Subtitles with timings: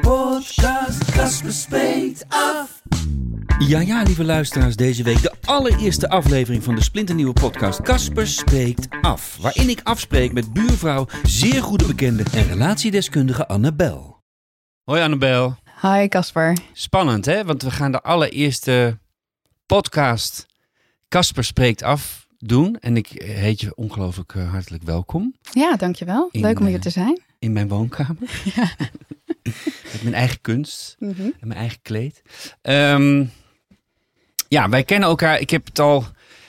[0.00, 2.82] Podcast, Casper spreekt af.
[3.58, 8.88] Ja, ja, lieve luisteraars, deze week de allereerste aflevering van de splinternieuwe podcast Casper Spreekt
[9.00, 9.38] Af.
[9.40, 14.22] Waarin ik afspreek met buurvrouw, zeer goede bekende en relatiedeskundige Annabel.
[14.84, 15.56] Hoi Annabel.
[15.82, 16.58] Hi Casper.
[16.72, 18.98] Spannend hè, want we gaan de allereerste
[19.66, 20.46] podcast
[21.08, 22.76] Casper Spreekt Af doen.
[22.80, 26.28] En ik heet je ongelooflijk eh, hartelijk welkom Ja, dankjewel.
[26.30, 27.22] In, Leuk om hier eh, te zijn.
[27.44, 28.16] In mijn woonkamer.
[29.92, 30.96] Met mijn eigen kunst.
[30.98, 31.20] Mhm.
[31.22, 32.22] En mijn eigen kleed.
[32.62, 33.24] Ehm,
[34.48, 35.40] ja, wij kennen elkaar.
[35.40, 36.04] Ik heb het al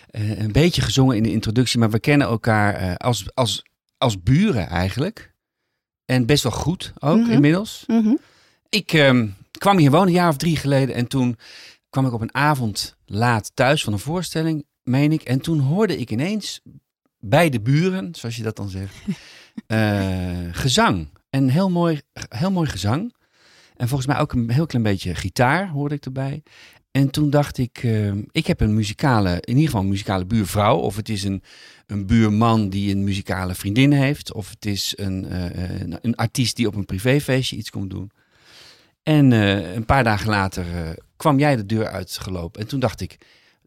[0.10, 3.64] eh, een beetje gezongen in de introductie, maar we kennen elkaar eh, als, als,
[3.98, 5.34] als buren eigenlijk.
[6.06, 7.32] En best wel goed ook Mhm.
[7.32, 7.84] inmiddels.
[7.88, 8.14] Mhm.
[8.70, 11.38] Ik ehm, kwam hier wonen een jaar of drie geleden en toen
[11.90, 15.22] kwam ik op een avond laat thuis van een voorstelling, meen ik.
[15.22, 16.62] En toen hoorde ik ineens
[17.20, 18.94] bij de buren, zoals je dat dan zegt,
[20.52, 21.08] gezang.
[21.30, 23.14] En heel mooi, heel mooi gezang.
[23.76, 26.44] En volgens mij ook een heel klein beetje gitaar hoorde ik erbij.
[26.92, 30.78] En toen dacht ik, eh, ik heb een muzikale, in ieder geval een muzikale buurvrouw.
[30.78, 31.44] Of het is een,
[31.88, 34.34] een buurman die een muzikale vriendin heeft.
[34.34, 38.12] Of het is een, eh, een, een artiest die op een privéfeestje iets komt doen.
[39.04, 42.62] En eh, een paar dagen later eh, kwam jij de deur uitgelopen.
[42.62, 43.12] En toen dacht ik,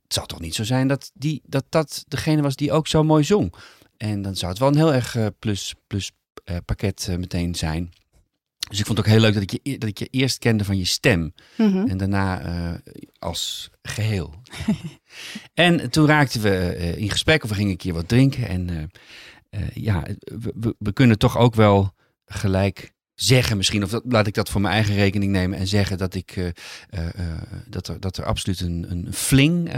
[0.02, 3.02] het zal toch niet zo zijn dat die, dat, dat degene was die ook zo
[3.04, 3.54] mooi zong.
[3.98, 6.12] En dan zou het wel een heel erg eh, plus, plus
[6.44, 7.92] eh, pakket eh, meteen zijn.
[8.68, 10.38] Dus ik vond het ook heel leuk dat ik, je, e- dat ik je eerst
[10.38, 11.34] kende van je stem.
[11.56, 11.86] Mhm.
[11.86, 12.80] En daarna
[13.18, 14.34] als geheel.
[15.54, 18.48] en toen raakten we in gesprek of we gingen een keer wat drinken.
[18.48, 18.90] En
[19.72, 20.06] ja,
[20.54, 21.94] we, we kunnen toch ook wel
[22.24, 25.98] gelijk zeggen misschien, of dat, laat ik dat voor mijn eigen rekening nemen en zeggen
[25.98, 29.72] dat ik eh, eh, eh, dat, er, dat er absoluut een, een fling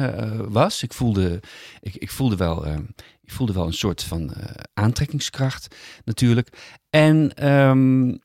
[0.49, 0.83] was.
[0.83, 1.41] Ik voelde,
[1.81, 2.67] ik, ik voelde wel,
[3.23, 4.33] ik voelde wel een soort van
[4.75, 6.49] aantrekkingskracht natuurlijk.
[6.91, 8.17] En ehm,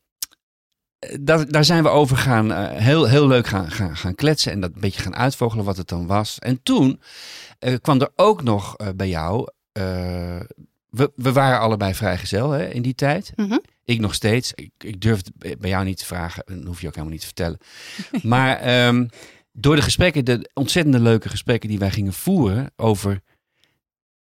[1.22, 4.72] daar, daar zijn we over gaan, heel, heel leuk gaan, gaan, gaan kletsen en dat
[4.74, 6.40] een beetje gaan uitvogelen wat het dan was.
[6.40, 7.02] En toen
[7.82, 9.48] kwam er ook nog bij jou,
[10.90, 13.34] we, we waren allebei vrijgezel hè, in die tijd.
[13.36, 13.58] Mhm.
[13.86, 14.52] Ik nog steeds.
[14.54, 17.28] Ik, ik durf het bij jou niet te vragen, dat hoef je ook helemaal niet
[17.28, 17.58] te vertellen.
[18.34, 19.08] maar ehm,
[19.52, 23.22] door de gesprekken, de ontzettende leuke gesprekken die wij gingen voeren over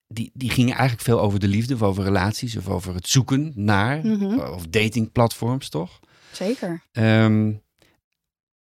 [0.08, 3.52] die, die gingen eigenlijk veel over de liefde, of over relaties, of over het zoeken
[3.54, 4.38] naar, Mhm.
[4.38, 5.98] of datingplatforms, toch?
[6.32, 6.82] Zeker.
[6.92, 7.52] Ehm,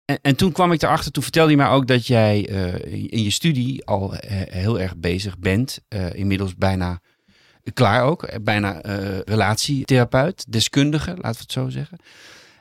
[0.05, 3.23] en, en toen kwam ik erachter, toen vertelde je mij ook dat jij eh, in
[3.23, 5.79] je studie al eh, heel erg bezig bent.
[5.89, 7.01] eh, inmiddels bijna
[7.75, 11.99] klaar ook, bijna eh, relatietherapeut, deskundige, laten we het zo zeggen.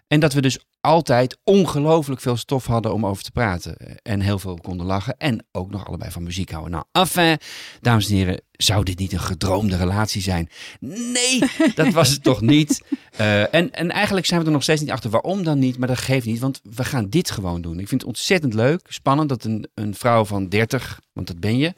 [0.08, 3.78] En dat we dus altijd ongelooflijk veel stof hadden om over te praten.
[4.04, 5.16] En heel veel konden lachen.
[5.18, 6.72] En ook nog allebei van muziek houden.
[6.72, 7.38] Nou, enfin,
[7.82, 10.50] dames en heren, zou dit niet een gedroomde relatie zijn?
[10.80, 11.40] Nee,
[11.76, 12.82] dat was het toch niet.
[13.12, 15.78] Eh, en, en eigenlijk zijn we er nog steeds niet achter waarom dan niet.
[15.78, 17.80] Maar dat geeft niet, want we gaan dit gewoon doen.
[17.80, 21.58] Ik vind het ontzettend leuk, spannend dat een, een vrouw van 30, want dat ben
[21.58, 21.74] je,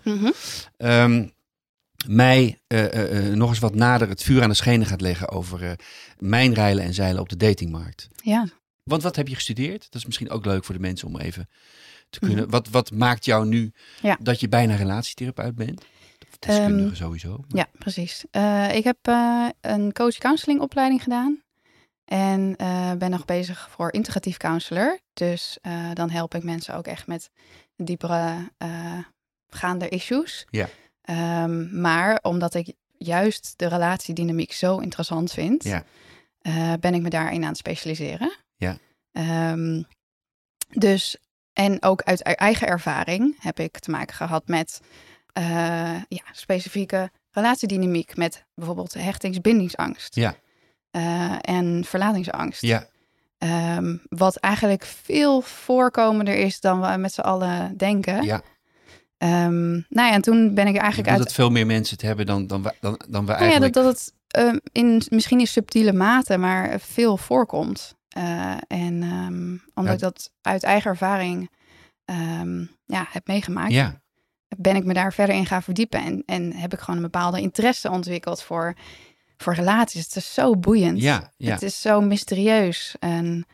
[0.78, 1.26] ehm,
[2.08, 5.30] mij eh, eh, eh, nog eens wat nader het vuur aan de schenen gaat leggen
[5.30, 5.76] over
[6.18, 8.08] mijn reilen en zeilen op de datingmarkt.
[8.24, 8.48] Ja.
[8.84, 9.82] Want wat heb je gestudeerd?
[9.84, 11.50] Dat is misschien ook leuk voor de mensen om even
[12.10, 12.50] te kunnen.
[12.50, 14.08] Wat, wat maakt jou nu Mhm.
[14.08, 14.18] Ja.
[14.22, 15.86] dat je bijna relatietherapeut bent?
[16.40, 17.30] Deskundige Ehm, sowieso.
[17.38, 18.26] maar- Ja, precies.
[18.76, 18.98] Ik heb
[19.62, 21.42] een coach-counseling opleiding gedaan.
[22.06, 22.56] En
[22.98, 25.00] ben nog bezig voor integratief counselor.
[25.14, 25.58] Dus
[25.94, 27.30] dan help ik mensen ook echt met
[27.76, 28.52] diepere
[29.50, 30.46] gaande issues.
[30.50, 30.70] Ja.
[31.08, 35.84] Ehm, maar omdat ik juist de relatiedynamiek zo interessant vind, Ja.
[36.42, 38.34] eh, ben ik me daarin aan het specialiseren.
[38.56, 38.78] Ja.
[39.12, 39.84] Ehm,
[40.70, 41.18] dus,
[41.54, 44.80] en ook uit e- eigen ervaring heb ik te maken gehad met
[45.34, 50.16] eh, ja, specifieke relatiedynamiek met bijvoorbeeld hechtingsbindingsangst.
[50.16, 50.36] Ja.
[50.92, 52.62] Eh, en verlatingsangst.
[52.62, 52.88] Ja,
[53.38, 58.24] Ehm, wat eigenlijk veel voorkomender is dan we met z'n allen denken.
[58.24, 58.42] ja.
[59.18, 61.18] Ehm, nou ja, en toen ben ik eigenlijk uit.
[61.18, 63.74] dat veel meer mensen het hebben dan, dan, wij- dan, dan we Nou ja, eigenlijk...
[63.74, 67.96] dat, dat het ehm, in, misschien in subtiele mate, maar veel voorkomt.
[68.08, 69.92] Eh, en ehm, omdat Ja.
[69.94, 71.50] ik dat uit eigen ervaring
[72.86, 74.02] ja, heb meegemaakt, Ja,
[74.58, 76.00] ben ik me daar verder in gaan verdiepen.
[76.04, 78.74] En, en heb ik gewoon een bepaalde interesse ontwikkeld voor,
[79.38, 80.04] voor relaties.
[80.06, 81.02] Het is zo boeiend.
[81.02, 81.52] ja, ja.
[81.54, 82.96] Het is zo mysterieus.
[83.00, 83.46] En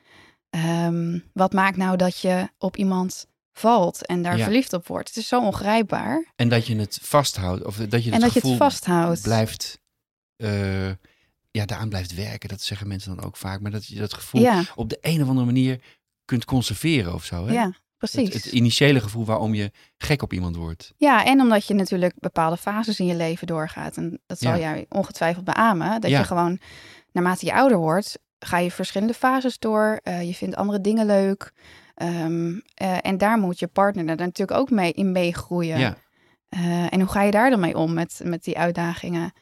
[1.33, 4.44] wat maakt nou dat je op iemand valt en daar Ja.
[4.44, 5.07] verliefd op wordt?
[5.07, 6.31] Het is zo ongrijpbaar.
[6.35, 7.63] En dat je het vasthoudt.
[7.65, 9.21] Of dat je het en dat je het vasthoudt.
[9.21, 9.79] blijft...
[10.35, 10.89] eh,
[11.51, 12.50] ja, daaraan blijft werken.
[12.50, 13.61] Dat zeggen mensen dan ook vaak.
[13.61, 15.81] Maar dat je dat gevoel Ja, op de een of andere manier
[16.25, 17.45] kunt conserveren of zo.
[17.47, 17.53] Hè?
[17.53, 18.33] ja, precies.
[18.33, 20.94] het initiële gevoel waarom je gek op iemand wordt.
[20.97, 23.97] Ja, en omdat je natuurlijk bepaalde fases in je leven doorgaat.
[23.97, 24.59] En dat zal Ja.
[24.59, 26.01] jij ongetwijfeld beamen.
[26.01, 26.59] Dat je gewoon,
[27.11, 30.00] naarmate je ouder wordt, ga je verschillende fases door.
[30.03, 31.51] Eh, je vindt andere dingen leuk.
[31.95, 35.79] Ehm, eh, en daar moet je partner er natuurlijk ook mee in meegroeien.
[35.79, 35.95] Ja.
[36.49, 39.33] Eh, en hoe ga je daar dan mee om met, met die uitdagingen?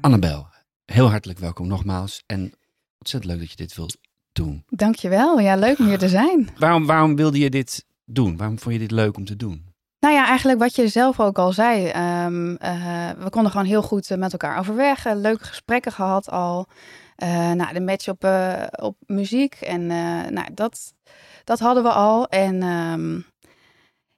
[0.00, 0.46] Annabel,
[0.84, 2.22] heel hartelijk welkom nogmaals.
[2.26, 2.52] En
[2.98, 3.96] ontzettend leuk dat je dit wilt
[4.32, 4.64] doen.
[4.68, 5.40] Dankjewel.
[5.40, 6.48] Ja, leuk om hier te zijn.
[6.58, 8.36] Waarom, waarom wilde je dit doen?
[8.36, 9.66] Waarom vond je dit leuk om te doen?
[10.00, 11.86] Nou ja, eigenlijk wat je zelf ook al zei.
[11.86, 15.04] ehm, eh, we konden gewoon heel goed met elkaar overweg.
[15.14, 16.66] leuke gesprekken gehad al.
[17.18, 19.54] Eh, nou, de match op, eh, op muziek.
[19.54, 20.94] En eh, nou, dat,
[21.44, 22.28] dat hadden we al.
[22.28, 23.20] En ehm,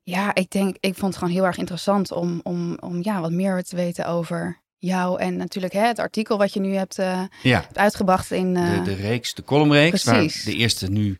[0.02, 3.32] ja, ik denk, ik vond het gewoon heel erg interessant om, om, om ja, wat
[3.32, 5.20] meer te weten over jou.
[5.20, 6.96] En natuurlijk hè, het artikel wat je nu hebt,
[7.42, 8.54] Ja, hebt uitgebracht in...
[8.54, 11.18] de, de reeks, de columnreeks, waar de eerste nu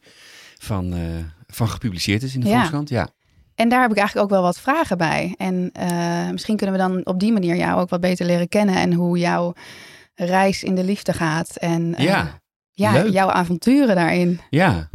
[0.58, 0.94] van,
[1.46, 2.54] van gepubliceerd is in de Ja.
[2.54, 2.88] Volkskrant.
[2.88, 3.08] Ja.
[3.54, 5.34] En daar heb ik eigenlijk ook wel wat vragen bij.
[5.38, 5.72] En
[6.32, 8.74] misschien kunnen we dan op die manier jou ook wat beter leren kennen.
[8.74, 9.54] En hoe jouw
[10.26, 11.56] reis in de liefde gaat.
[11.56, 12.40] En eh, Ja,
[12.70, 13.12] ja, leuk.
[13.12, 14.40] jouw avonturen daarin.
[14.50, 14.88] ja.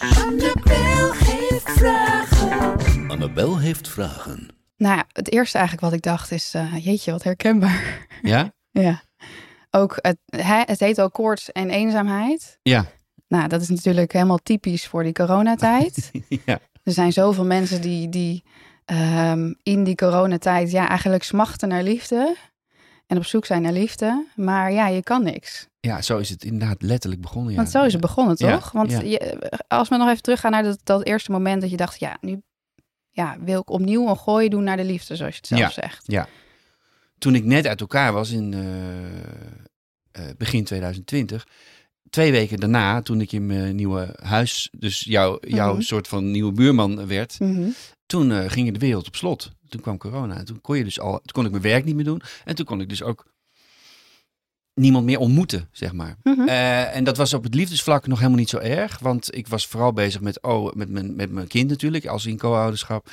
[0.00, 3.10] Annabel heeft vragen.
[3.10, 4.48] Annabel heeft vragen.
[4.76, 8.06] Nou ja, het eerste eigenlijk wat ik dacht is, eh, jeetje, wat herkenbaar.
[8.22, 8.52] Ja?
[8.70, 9.02] ja.
[9.70, 12.58] Ook, het, hè, het heet ook koorts en eenzaamheid.
[12.62, 12.84] Ja.
[13.28, 16.10] Nou, dat is natuurlijk helemaal typisch voor die coronatijd.
[16.46, 16.58] ja.
[16.82, 18.44] er zijn zoveel mensen die, die
[18.84, 22.36] ehm, in die coronatijd ja, eigenlijk smachten naar liefde.
[23.08, 24.26] En op zoek zijn naar liefde.
[24.36, 25.66] Maar ja, je kan niks.
[25.80, 27.50] Ja, zo is het inderdaad letterlijk begonnen.
[27.50, 27.56] Ja.
[27.58, 28.72] Want zo is het begonnen, Ja, toch?
[28.72, 29.00] Want ja.
[29.00, 32.16] je, als we nog even teruggaan naar dat, dat eerste moment dat je dacht, ja,
[32.20, 32.42] nu
[33.10, 35.70] ja, wil ik opnieuw een gooi doen naar de liefde, zoals je het zelf Ja.
[35.70, 36.28] zegt.
[37.18, 39.08] Toen ik net uit elkaar was in eh,
[40.28, 41.46] eh, begin 2020...
[42.10, 45.80] Twee weken daarna, toen ik in mijn nieuwe huis, dus jouw jouw Mhm.
[45.82, 47.68] soort van nieuwe buurman werd, Mhm.
[48.08, 49.50] Toen eh, ging de wereld op slot.
[49.68, 50.36] Toen kwam corona.
[50.36, 52.22] En toen kon je dus al, toen kon ik mijn werk niet meer doen.
[52.44, 53.26] En toen kon ik dus ook
[54.74, 56.16] niemand meer ontmoeten, zeg maar.
[56.22, 56.48] Mhm.
[56.48, 58.98] Eh, en dat was op het liefdesvlak nog helemaal niet zo erg.
[58.98, 62.38] Want ik was vooral bezig met, oh, met, mijn, met mijn kind natuurlijk, als in
[62.38, 63.10] co-ouderschap.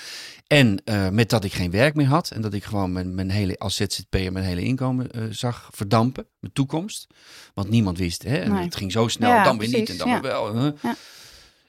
[0.48, 2.30] En eh, met dat ik geen werk meer had.
[2.30, 6.28] En dat ik gewoon mijn, mijn hele, als ZZP'er mijn hele inkomen zag verdampen.
[6.40, 7.08] Mijn toekomst.
[7.54, 8.24] Want niemand wist.
[8.24, 8.38] Hè?
[8.38, 8.64] En Nee.
[8.64, 9.30] het ging zo snel.
[9.30, 10.22] Ja, dan weer niet precies, en dan ja.
[10.22, 10.74] weer wel.
[10.82, 10.96] Ja.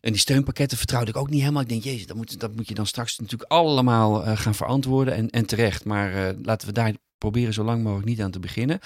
[0.06, 1.62] En die steunpakketten vertrouwde ik ook niet helemaal.
[1.62, 5.14] Ik denk, jezus, dat moet, dat moet je dan straks natuurlijk allemaal eh, gaan verantwoorden.
[5.14, 5.84] En, en terecht.
[5.84, 8.78] Maar eh, laten we daar proberen zo lang mogelijk niet aan te beginnen.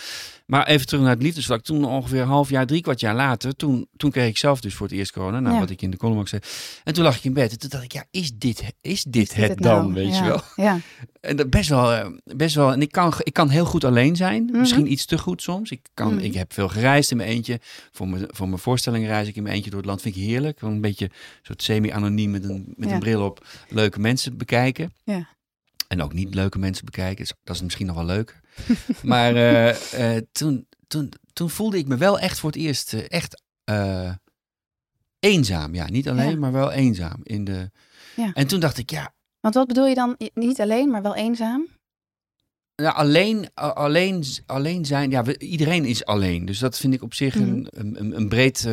[0.47, 1.63] Maar even terug naar het liefdesvlak.
[1.63, 4.75] Toen ongeveer een half jaar, drie kwart jaar later, toen, toen kreeg ik zelf dus
[4.75, 5.41] voor het eerst corona.
[5.41, 5.61] Nou, Ja.
[5.61, 6.43] wat ik in de column ook zei.
[6.85, 7.51] En toen lag ik in bed.
[7.53, 9.93] En toen dacht ik, ja, is dit, is dit Is het dan, nou?
[9.93, 10.23] weet ja.
[10.25, 10.41] je wel?
[10.57, 10.79] Ja,
[11.21, 12.07] En dat best wel, eh,
[12.37, 12.73] best wel.
[12.73, 14.45] En ik kan, ik kan heel goed alleen zijn.
[14.45, 14.59] Mhm.
[14.59, 15.71] Misschien iets te goed soms.
[15.71, 16.25] Ik, kan, Mhm.
[16.25, 17.61] ik heb veel gereisd in mijn eentje.
[17.93, 20.01] Voor mijn, voor mijn voorstellingen reis ik in mijn eentje door het land.
[20.03, 20.61] Vind ik heerlijk.
[20.61, 21.11] Een beetje
[21.43, 22.95] soort semi-anoniem met, een, met Ja.
[22.95, 23.47] een bril op.
[23.69, 24.93] Leuke mensen bekijken.
[25.05, 25.29] Ja.
[25.91, 27.17] En ook niet leuke mensen bekijken.
[27.17, 28.41] Dus Dat is misschien nog wel leuker.
[29.03, 33.05] maar eh, eh, toen, toen, toen voelde ik me wel echt voor het eerst eh,
[33.09, 33.43] echt
[35.19, 35.75] eenzaam.
[35.75, 36.37] Ja, niet alleen, Ja.
[36.37, 37.21] maar wel eenzaam.
[37.23, 37.71] In de...
[38.17, 38.31] Ja.
[38.35, 40.17] En toen dacht ik, ja, want wat bedoel je dan?
[40.35, 41.67] Niet alleen, maar wel eenzaam?
[42.77, 46.45] Nou, alleen, alleen, alleen zijn, ja, we- iedereen is alleen.
[46.45, 48.69] Dus dat vind ik op zich een, een, een breed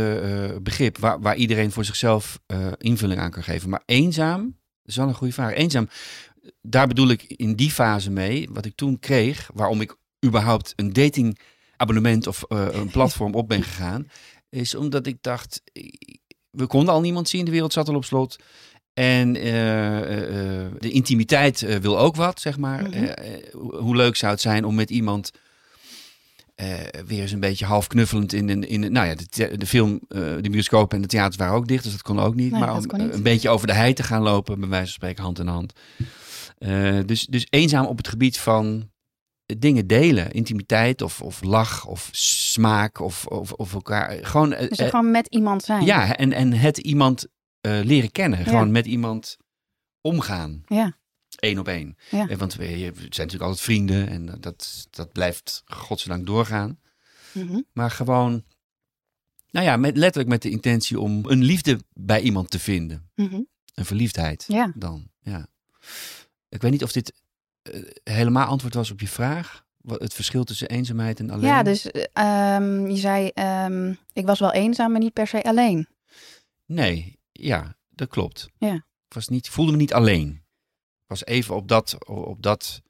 [0.63, 2.39] begrip waar, waar iedereen voor zichzelf
[2.77, 3.69] invulling aan kan geven.
[3.69, 4.55] Maar eenzaam, dat
[4.91, 5.53] is wel een goede vraag.
[5.53, 5.89] Eenzaam,
[6.62, 10.94] daar bedoel ik in die fase mee, wat ik toen kreeg, waarom ik überhaupt een
[10.94, 14.08] datingabonnement of eh, een platform op ben gegaan,
[14.50, 15.62] is omdat ik dacht,
[16.50, 18.36] we konden al niemand zien, de wereld zat al op slot.
[18.94, 22.84] En eh, eh, de intimiteit wil ook wat, zeg maar.
[22.84, 23.13] Mhm.
[23.58, 25.32] Hoe leuk zou het zijn om met iemand
[27.06, 28.68] weer eens een beetje half knuffelend in een.
[28.68, 29.16] In, nou ja,
[29.58, 32.51] de, film, de bioscoop en de theaters waren ook dicht, dus dat kon ook niet.
[32.51, 33.13] Nee, maar om niet.
[33.13, 35.74] een beetje over de hei te gaan lopen, bij wijze van spreken, hand in hand.
[36.57, 38.91] Eh, dus, dus eenzaam op het gebied van
[39.57, 44.25] dingen delen, intimiteit of, of lach of smaak of, of, of elkaar.
[44.25, 45.85] Gewoon, eh, Dus eh, gewoon met iemand zijn.
[45.85, 47.25] ja, en, en het iemand
[47.61, 48.39] eh, leren kennen.
[48.39, 48.45] Ja.
[48.45, 49.37] Gewoon met iemand
[50.01, 50.63] omgaan.
[50.67, 50.95] Ja.
[51.35, 51.97] Eén op één.
[52.09, 52.27] Ja.
[52.27, 56.79] Eh, Want we, zijn natuurlijk altijd vrienden en dat, dat blijft godzijdank doorgaan.
[57.31, 57.61] Mhm.
[57.73, 58.43] Maar gewoon,
[59.51, 63.09] nou ja, met, letterlijk met de intentie om een liefde bij iemand te vinden.
[63.15, 63.41] Mhm.
[63.73, 64.71] Een verliefdheid Ja.
[64.75, 65.07] dan.
[65.21, 65.47] Ja.
[66.50, 67.13] Ik weet niet of dit
[67.62, 69.66] eh, helemaal antwoord was op je vraag.
[69.77, 71.50] Wat- Het verschil tussen eenzaamheid en alleen.
[71.50, 72.04] Ja, dus eh,
[72.56, 75.88] ehm, je zei, ehm, ik was wel eenzaam, maar niet per se alleen.
[76.66, 78.50] Nee, ja, dat klopt.
[78.58, 78.74] Ja.
[79.08, 80.30] Ik was niet, voelde me niet alleen.
[81.01, 82.82] Ik was even op dat, op dat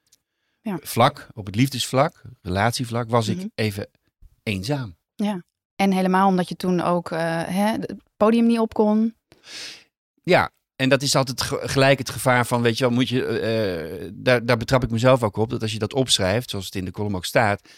[0.61, 0.77] Ja.
[0.81, 3.39] vlak, op het liefdesvlak, relatievlak, was Mhm.
[3.39, 3.89] ik even
[4.43, 4.95] eenzaam.
[5.75, 9.15] En helemaal omdat je toen ook eh, hè, het podium niet op kon.
[10.23, 13.25] Ja, en dat is altijd ge- gelijk het gevaar van, weet je wel, moet je,
[13.25, 16.75] eh, daar, daar betrap ik mezelf ook op, dat als je dat opschrijft, zoals het
[16.75, 17.69] in de column ook staat,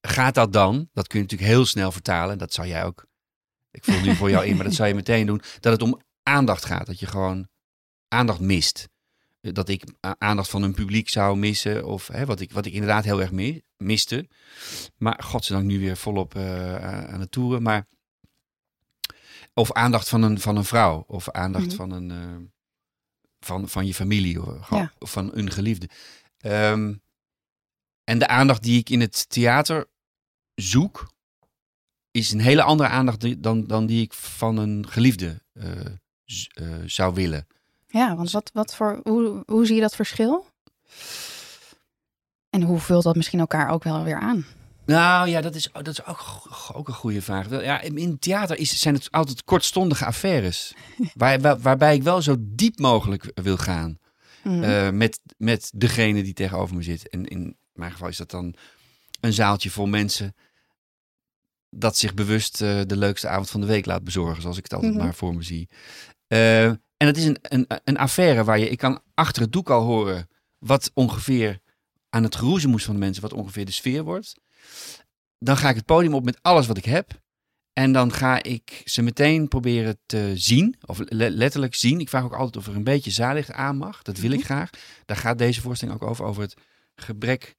[0.00, 3.06] gaat dat dan, dat kun je natuurlijk heel snel vertalen, dat zou jij ook,
[3.70, 6.00] ik voel nu voor jou in, maar dat zou je meteen doen, dat het om
[6.22, 7.48] aandacht gaat, dat je gewoon
[8.08, 8.88] aandacht mist.
[9.40, 9.84] Eh, Dat ik
[10.18, 13.30] aandacht van een publiek zou missen, of hè, wat, ik, wat ik inderdaad heel erg
[13.30, 14.28] mi- miste.
[14.96, 16.74] Maar godzijdank nu weer volop eh,
[17.12, 17.86] aan het toeren, maar
[19.54, 21.04] of aandacht van een, van een vrouw.
[21.06, 21.74] Of aandacht Mhm.
[21.76, 22.36] van, een, eh,
[23.40, 24.40] van, van je familie.
[24.70, 24.92] Ja.
[24.98, 25.88] Of van een geliefde.
[26.38, 26.94] Ehm,
[28.04, 29.86] en de aandacht die ik in het theater
[30.54, 31.12] zoek...
[32.10, 36.82] is een hele andere aandacht die- dan, dan die ik van een geliefde eh, eh,
[36.86, 37.46] zou willen.
[37.86, 40.46] Ja, want wat, wat voor, hoe, hoe zie je dat verschil?
[42.50, 44.46] En hoe vult dat misschien elkaar ook wel weer aan?
[44.86, 46.20] Nou ja, dat is, dat is ook,
[46.72, 47.50] ook een goede vraag.
[47.50, 50.74] Ja, in theater is, zijn het altijd kortstondige affaires.
[51.14, 53.98] waar, waar- waarbij ik wel zo diep mogelijk wil gaan.
[54.44, 54.62] Mhm.
[54.62, 57.08] eh, met, met degene die tegenover me zit.
[57.08, 58.54] En in mijn geval is dat dan
[59.20, 60.34] een zaaltje vol mensen
[61.70, 64.72] dat zich bewust eh, de leukste avond van de week laat bezorgen, zoals ik het
[64.72, 65.02] altijd Mhm.
[65.04, 65.68] maar voor me zie.
[66.26, 69.70] Eh, en het is een, een, een affaire waar je, ik kan achter het doek
[69.70, 71.58] al horen wat ongeveer
[72.08, 74.34] aan het geroezemoes van de mensen, wat ongeveer de sfeer wordt.
[75.38, 77.20] Dan ga ik het podium op met alles wat ik heb.
[77.72, 82.00] En dan ga ik ze meteen proberen te zien, of le- letterlijk zien.
[82.00, 84.02] Ik vraag ook altijd of er een beetje zaallicht aan mag.
[84.02, 84.44] Dat wil ik Mhm.
[84.46, 84.70] graag.
[85.04, 86.54] Daar gaat deze voorstelling ook over, over het
[86.94, 87.54] gebrek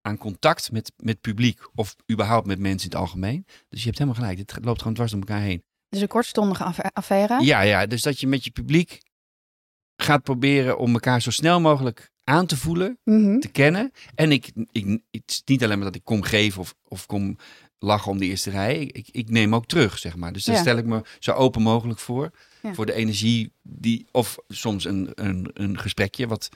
[0.00, 1.60] aan contact met, met publiek.
[1.74, 3.46] Of überhaupt met mensen in het algemeen.
[3.68, 5.64] Dus je hebt helemaal gelijk, dit loopt gewoon dwars door elkaar heen.
[5.88, 7.44] Dus een kortstondige affa- affaire.
[7.44, 9.00] Ja, ja, dus dat je met je publiek
[9.96, 13.38] gaat proberen om elkaar zo snel mogelijk aan te voelen Mhm.
[13.38, 13.92] te kennen.
[14.14, 17.36] En ik, ik, het is niet alleen maar dat ik kom geven of, of kom
[17.78, 18.80] lachen om de eerste rij.
[18.82, 20.32] Ik, ik neem ook terug, zeg maar.
[20.32, 20.60] Dus daar Ja.
[20.60, 22.30] stel ik me zo open mogelijk voor.
[22.62, 22.74] Ja.
[22.74, 26.26] Voor de energie die, of soms een, een, een gesprekje.
[26.26, 26.48] Wat,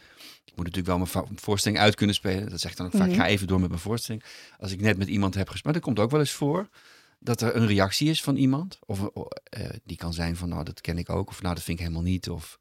[0.44, 2.50] ik moet natuurlijk wel mijn voorstelling uit kunnen spelen.
[2.50, 3.16] Dat zeg ik dan ook vaak, Mhm.
[3.16, 4.24] ga even door met mijn voorstelling.
[4.58, 6.68] Als ik net met iemand heb gesproken, dat komt ook wel eens voor.
[7.18, 8.78] Dat er een reactie is van iemand.
[8.86, 9.00] Of
[9.44, 11.28] eh, die kan zijn van, nou, dat ken ik ook.
[11.28, 12.28] Of nou, dat vind ik helemaal niet.
[12.30, 12.56] Of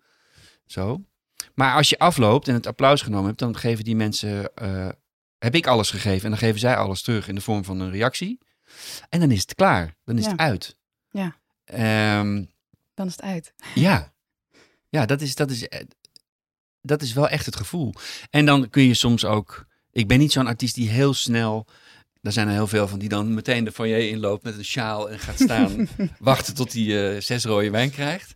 [0.66, 1.04] zo.
[1.54, 4.90] Maar als je afloopt en het applaus genomen hebt, dan geven die mensen, eh,
[5.38, 7.92] heb ik alles gegeven en dan geven zij alles terug in de vorm van een
[7.92, 8.40] reactie.
[9.10, 10.32] En dan is het klaar, dan is Ja.
[10.32, 10.76] het uit.
[11.12, 11.36] Ja.
[11.66, 12.44] Ehm,
[12.94, 13.54] Dan is het uit.
[13.76, 14.14] ja,
[14.90, 15.86] ja dat, is, dat, is, eh,
[16.82, 17.94] dat is wel echt het gevoel.
[18.30, 21.68] En dan kun je soms ook, ik ben niet zo'n artiest die heel snel,
[22.22, 25.10] daar zijn er heel veel van, die dan meteen de foyer inloopt met een sjaal
[25.10, 25.88] en gaat staan,
[26.20, 28.36] wachten tot hij eh, zes rode wijn krijgt.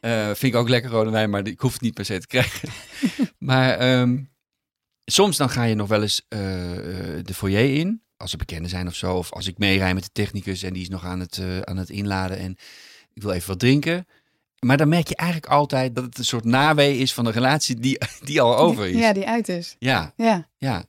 [0.00, 2.26] Eh, vind ik ook lekker rode wijn, maar ik hoef het niet per se te
[2.26, 2.68] krijgen.
[3.38, 4.22] maar ehm,
[5.04, 8.70] soms dan ga je nog wel eens eh, eh, de foyer in, als er bekenden
[8.70, 9.16] zijn of zo.
[9.16, 11.90] Of als ik meerij met de technicus en die is nog aan het, aan het
[11.90, 12.56] inladen en
[13.12, 14.06] ik wil even wat drinken.
[14.58, 17.76] Maar dan merk je eigenlijk altijd dat het een soort nawee is van een relatie
[17.80, 18.98] die, die al over is.
[18.98, 19.76] Ja, die uit is.
[19.78, 20.48] ja, Ja.
[20.56, 20.84] ja.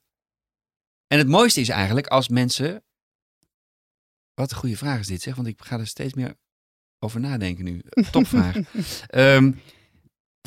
[1.07, 2.83] En het mooiste is eigenlijk als mensen.
[4.33, 6.35] Wat een goede vraag is dit, zeg, want ik ga er steeds meer
[7.03, 7.81] over nadenken nu.
[8.11, 8.55] Topvraag.
[9.07, 9.51] Ehm,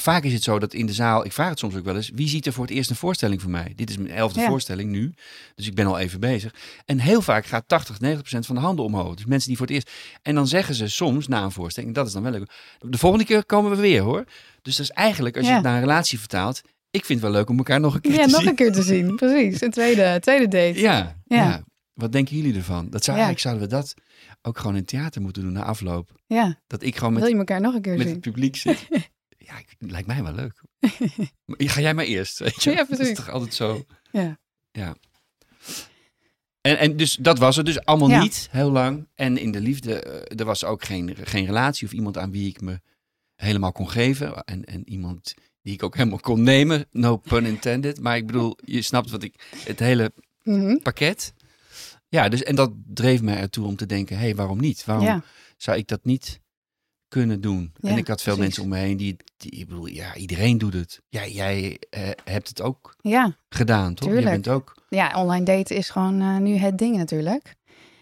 [0.00, 2.10] vaak is het zo dat in de zaal, ik vraag het soms ook wel eens,
[2.14, 3.72] wie ziet er voor het eerst een voorstelling van mij?
[3.76, 4.46] Dit is mijn elfde Ja.
[4.48, 5.14] voorstelling nu,
[5.54, 6.54] dus ik ben al even bezig.
[6.84, 9.14] En heel vaak gaat 80, 90 procent van de handen omhoog.
[9.14, 9.90] Dus mensen die voor het eerst.
[10.22, 12.50] En dan zeggen ze soms na een voorstelling, dat is dan wel leuk.
[12.78, 14.25] De volgende keer komen we weer hoor.
[14.62, 15.56] Dus dat is eigenlijk, als je Ja.
[15.56, 16.60] het naar een relatie vertaalt,
[16.90, 18.48] ik vind het wel leuk om elkaar nog een keer Ja, te nog zien.
[18.48, 19.16] een keer te zien.
[19.16, 19.60] Precies.
[19.60, 20.80] Een tweede, tweede date.
[20.80, 21.36] Ja, Ja.
[21.36, 21.62] ja.
[21.94, 22.90] Wat denken jullie ervan?
[22.90, 23.25] Dat zou, Ja.
[23.25, 23.94] Eigenlijk zouden we dat
[24.46, 26.20] ook gewoon in theater moeten doen na afloop.
[26.26, 26.60] Ja.
[26.66, 28.12] Dat ik gewoon Wil met, je elkaar nog een keer met zien?
[28.12, 28.86] het publiek zit.
[29.48, 30.62] ja, ik, lijkt mij wel leuk.
[31.72, 32.70] Ga jij maar eerst, weet je?
[32.70, 33.16] Ja, Dat is precies.
[33.16, 33.84] toch altijd zo.
[34.12, 34.38] Ja.
[34.72, 34.96] Ja.
[36.60, 38.20] En, en dus dat was het dus allemaal Ja.
[38.22, 39.08] niet, heel lang.
[39.14, 42.48] En in de liefde, eh, er was ook geen, geen relatie of iemand aan wie
[42.48, 42.80] ik me
[43.34, 44.44] helemaal kon geven.
[44.44, 46.86] En, en iemand die ik ook helemaal kon nemen.
[46.90, 48.00] No pun intended.
[48.00, 49.34] Maar ik bedoel, je snapt wat ik,
[49.64, 50.12] het hele
[50.42, 50.76] Mhm.
[50.78, 51.34] pakket.
[52.08, 54.84] Ja, dus en dat dreef mij ertoe om te denken, hé, hey, waarom niet?
[54.84, 55.22] Waarom Ja.
[55.56, 56.40] zou ik dat niet
[57.08, 57.72] kunnen doen?
[57.80, 58.56] en ik had veel precies.
[58.56, 61.00] mensen om me heen die, die, ik bedoel, ja, iedereen doet het.
[61.08, 63.36] Ja, jij eh, hebt het ook Ja.
[63.48, 64.08] gedaan, toch?
[64.08, 64.26] Tuurlijk.
[64.26, 67.54] Je bent ook, ja, online daten is gewoon eh, nu het ding natuurlijk.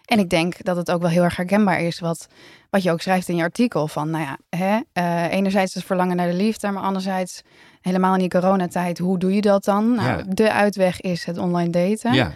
[0.05, 2.27] En ik denk dat het ook wel heel erg herkenbaar is wat,
[2.71, 3.89] wat je ook schrijft in je artikel.
[3.89, 7.43] Van, nou ja, hè, eh, enerzijds het verlangen naar de liefde, maar anderzijds
[7.81, 9.95] helemaal in die coronatijd, hoe doe je dat dan?
[9.95, 10.23] Nou, Ja.
[10.29, 12.13] de uitweg is het online daten.
[12.13, 12.35] ja,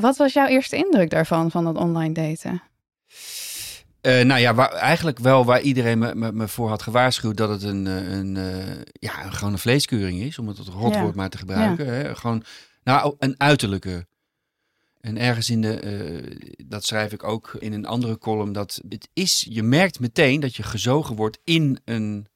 [0.00, 2.62] Wat was jouw eerste indruk daarvan, van dat online daten?
[4.00, 7.48] Eh, nou ja, waar, eigenlijk wel waar iedereen me, me, me voor had gewaarschuwd dat
[7.48, 11.28] het een, eh, een, eh, ja, een- gewoon een vleeskeuring is, om het rotwoord maar
[11.30, 11.86] te gebruiken.
[11.86, 12.14] Hè?
[12.16, 12.42] Gewoon,
[12.84, 14.06] nou, een uiterlijke.
[15.00, 19.46] En ergens in de, dat schrijf ik ook in een andere column, dat het is,
[19.48, 22.26] je merkt meteen dat je gezogen wordt in een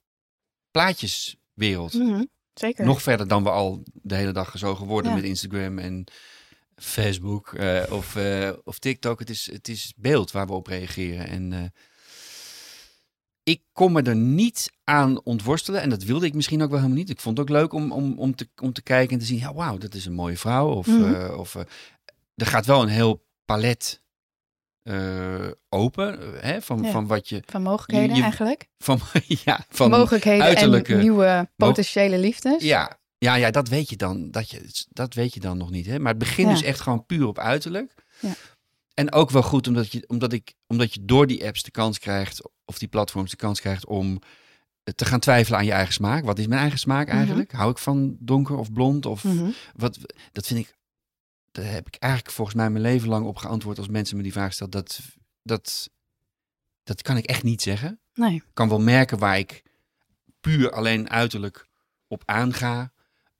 [0.71, 1.92] plaatjeswereld.
[1.94, 2.85] Mhm, Zeker.
[2.85, 5.16] Nog verder dan we al de hele dag gezogen worden Ja.
[5.16, 6.04] met Instagram en
[6.76, 9.18] Facebook eh, of, eh, of TikTok.
[9.18, 11.26] Het is, het is beeld waar we op reageren.
[11.28, 11.62] En eh,
[13.42, 15.80] ik kon me er niet aan ontworstelen.
[15.80, 17.10] En dat wilde ik misschien ook wel helemaal niet.
[17.10, 19.38] Ik vond het ook leuk om, om, om, te, om te kijken en te zien.
[19.38, 20.68] Ja, wauw, dat is een mooie vrouw.
[20.68, 21.34] Of, Mhm.
[21.34, 21.54] of
[22.34, 24.02] er gaat wel een heel palet
[25.68, 26.90] open hè, van, Ja.
[26.90, 27.42] van wat je...
[27.46, 28.68] Van mogelijkheden Je- je- eigenlijk.
[28.78, 29.00] Van,
[29.44, 32.62] ja, van, mogelijkheden uiterlijke- en nieuwe potentiële liefdes.
[32.62, 34.30] Ja, ja, ja, dat weet je dan.
[34.30, 35.87] Dat, je, dat weet je dan nog niet.
[35.87, 35.99] Hè?
[35.99, 36.54] Maar het begint Ja.
[36.54, 37.94] dus echt gewoon puur op uiterlijk.
[38.21, 38.33] Ja.
[38.94, 41.99] En ook wel goed omdat je, omdat, ik, omdat je door die apps de kans
[41.99, 44.21] krijgt, of die platforms de kans krijgt om
[44.94, 46.25] te gaan twijfelen aan je eigen smaak.
[46.25, 47.16] Wat is mijn eigen smaak Mhm.
[47.16, 47.52] eigenlijk?
[47.52, 49.06] Hou ik van donker of blond?
[49.06, 49.50] Of Mhm.
[49.76, 49.99] wat?
[50.33, 50.76] Dat vind ik.
[51.52, 54.33] Daar heb ik eigenlijk volgens mij mijn leven lang op geantwoord als mensen me die
[54.33, 54.73] vraag stellen.
[54.73, 55.00] Dat,
[55.42, 55.90] dat,
[56.83, 58.42] dat kan ik echt niet zeggen Nee.
[58.54, 59.62] kan wel merken waar ik
[60.40, 61.66] puur alleen uiterlijk
[62.06, 62.92] op aanga.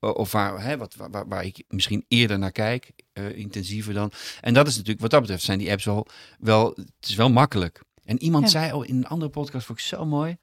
[0.04, 0.94] O- Of waar, hè, wat,
[1.26, 4.12] waar, ik misschien eerder naar kijk, eh, intensiever dan.
[4.40, 6.06] En dat is natuurlijk, wat dat betreft, zijn die apps wel,
[6.38, 7.82] wel het is wel makkelijk.
[8.04, 8.50] En iemand Ja.
[8.50, 10.37] zei al in een andere podcast, vond ik zo mooi.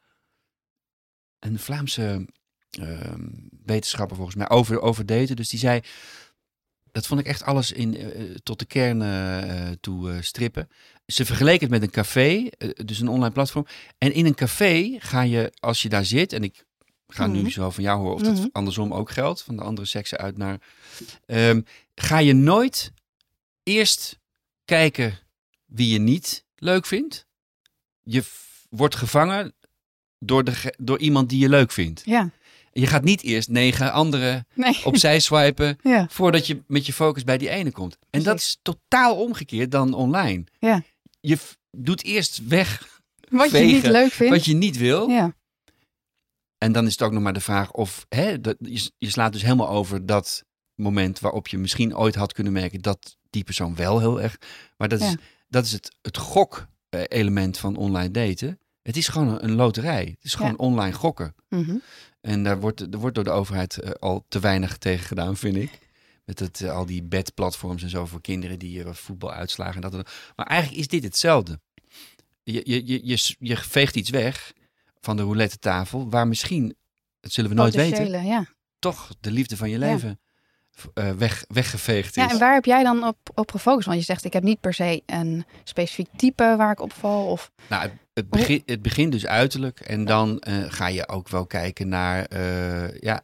[1.40, 2.26] Een Vlaamse
[2.72, 3.28] ehm,
[3.66, 5.36] wetenschapper volgens mij, over, over daten.
[5.36, 5.80] Dus die zei,
[6.92, 10.68] dat vond ik echt alles in, eh, tot de kern eh, eh, toe eh, strippen.
[11.06, 13.66] Ze vergeleken het met een café, eh, dus een online platform.
[13.98, 16.66] En in een café ga je, als je daar zit, en ik
[17.14, 17.42] ga Mhm.
[17.42, 18.42] nu zo van jou horen of Mhm.
[18.42, 20.58] dat andersom ook geldt, van de andere seksen uit naar,
[21.26, 21.62] ehm,
[21.96, 22.92] ga je nooit
[23.64, 24.20] eerst
[24.66, 25.20] kijken
[25.66, 27.26] wie je niet leuk vindt.
[28.04, 28.24] Je
[28.70, 29.54] wordt gevangen
[30.20, 32.02] door, de, door iemand die je leuk vindt.
[32.06, 32.30] Ja.
[32.74, 34.80] Je gaat niet eerst negen anderen Nee.
[34.86, 36.08] opzij swipen Ja.
[36.10, 37.98] voordat je met je focus bij die ene komt.
[38.10, 40.44] En dat is totaal omgekeerd dan online.
[40.60, 40.84] Ja.
[41.20, 41.38] Je
[41.72, 44.34] doet eerst weg Wat je niet leuk vindt.
[44.34, 45.10] wat je niet wil.
[45.10, 45.34] Ja.
[46.62, 49.34] En dan is het ook nog maar de vraag of hè, dat, je, je slaat
[49.34, 50.44] dus helemaal over dat
[50.76, 54.38] moment waarop je misschien ooit had kunnen merken dat die persoon wel heel erg.
[54.78, 55.16] Maar dat is,
[55.48, 58.60] dat is het, het gok-element van online daten.
[58.82, 60.06] Het is gewoon een, een loterij.
[60.06, 60.58] Het is gewoon Ja.
[60.58, 61.36] online gokken.
[61.50, 61.76] Mhm.
[62.22, 65.56] En daar wordt, er wordt door de overheid eh, al te weinig tegen gedaan, vind
[65.56, 65.80] ik.
[66.26, 69.76] Met het, eh, al die bedplatforms en zo voor kinderen die uh, voetbal uitslagen.
[69.76, 70.12] En dat, en dat.
[70.36, 71.60] Maar eigenlijk is dit hetzelfde.
[72.44, 74.54] Je, je, je, je, je veegt iets weg
[75.02, 76.76] van de roulette tafel, waar misschien,
[77.20, 78.46] dat zullen we nooit weten, Ja.
[78.80, 80.20] toch de liefde van je leven
[80.94, 82.24] eh, weg, weggeveegd is.
[82.24, 83.86] ja, en waar heb jij dan op, op gefocust?
[83.88, 87.26] Want je zegt, ik heb niet per se een specifiek type waar ik op val.
[87.26, 87.52] Of...
[87.70, 91.46] Nou, het, het, begin, het begint dus uiterlijk en dan eh, ga je ook wel
[91.46, 93.22] kijken naar, eh, ja,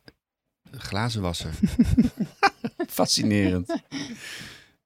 [0.72, 1.52] glazenwasser.
[2.88, 3.74] Fascinerend.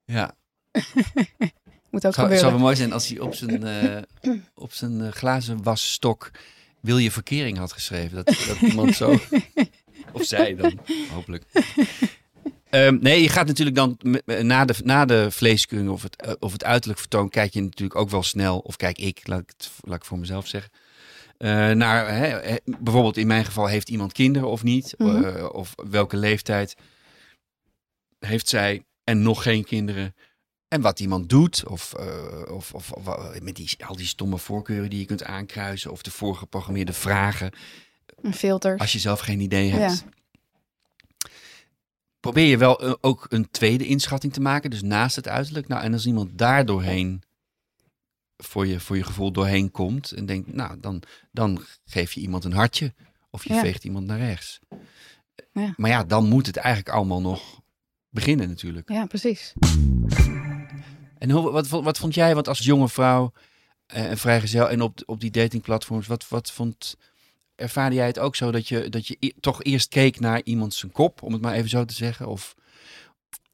[0.04, 0.34] Ja,
[1.90, 2.38] Moet ook zou, gebeuren.
[2.38, 3.64] zou wel mooi zijn als hij op zijn,
[4.54, 6.30] op zijn eh, glazenwasstok
[6.82, 8.16] wil je verkering had geschreven.
[8.24, 9.18] Dat, dat iemand zo,
[10.12, 10.78] of zij dan,
[11.12, 11.44] hopelijk.
[12.70, 16.32] Ehm, nee, je gaat natuurlijk dan met- na de, na de vleeskeuring of het, eh,
[16.38, 19.48] of het uiterlijk vertoon, kijk je natuurlijk ook wel snel, of kijk ik, laat ik
[19.56, 20.70] het laat ik voor mezelf zeggen.
[21.38, 24.94] eh, naar hè, bijvoorbeeld in mijn geval, heeft iemand kinderen of niet?
[24.98, 25.24] Mhm.
[25.24, 26.74] Eh, of welke leeftijd
[28.18, 30.14] heeft zij en nog geen kinderen?
[30.72, 34.38] En wat iemand doet, of, eh, of, of, of, eh, met die, al die stomme
[34.38, 37.52] voorkeuren die je kunt aankruisen, of de voorgeprogrammeerde vragen,
[38.22, 38.80] Een filters.
[38.80, 39.72] als je zelf geen idee Ja.
[39.78, 40.04] hebt.
[42.20, 45.68] Probeer je wel eh, ook een tweede inschatting te maken, dus naast het uiterlijk.
[45.68, 47.22] Nou, en als iemand daar doorheen,
[48.36, 52.44] voor je, voor je gevoel doorheen komt en denkt, nou, dan, dan geef je iemand
[52.44, 52.94] een hartje.
[53.30, 53.60] Of je Ja.
[53.60, 54.58] veegt iemand naar rechts.
[55.52, 55.74] Ja.
[55.76, 57.60] Maar ja, dan moet het eigenlijk allemaal nog
[58.08, 58.88] beginnen natuurlijk.
[58.90, 59.52] Ja, precies.
[61.22, 63.32] En hoe, wat, wat, wat vond jij, want als jonge vrouw
[63.86, 66.96] eh, en vrijgezel en op, op die datingplatforms, wat, wat vond,
[67.54, 70.74] ervaarde jij het ook zo dat je, dat je e- toch eerst keek naar iemand
[70.74, 72.26] zijn kop, om het maar even zo te zeggen?
[72.28, 72.54] Of,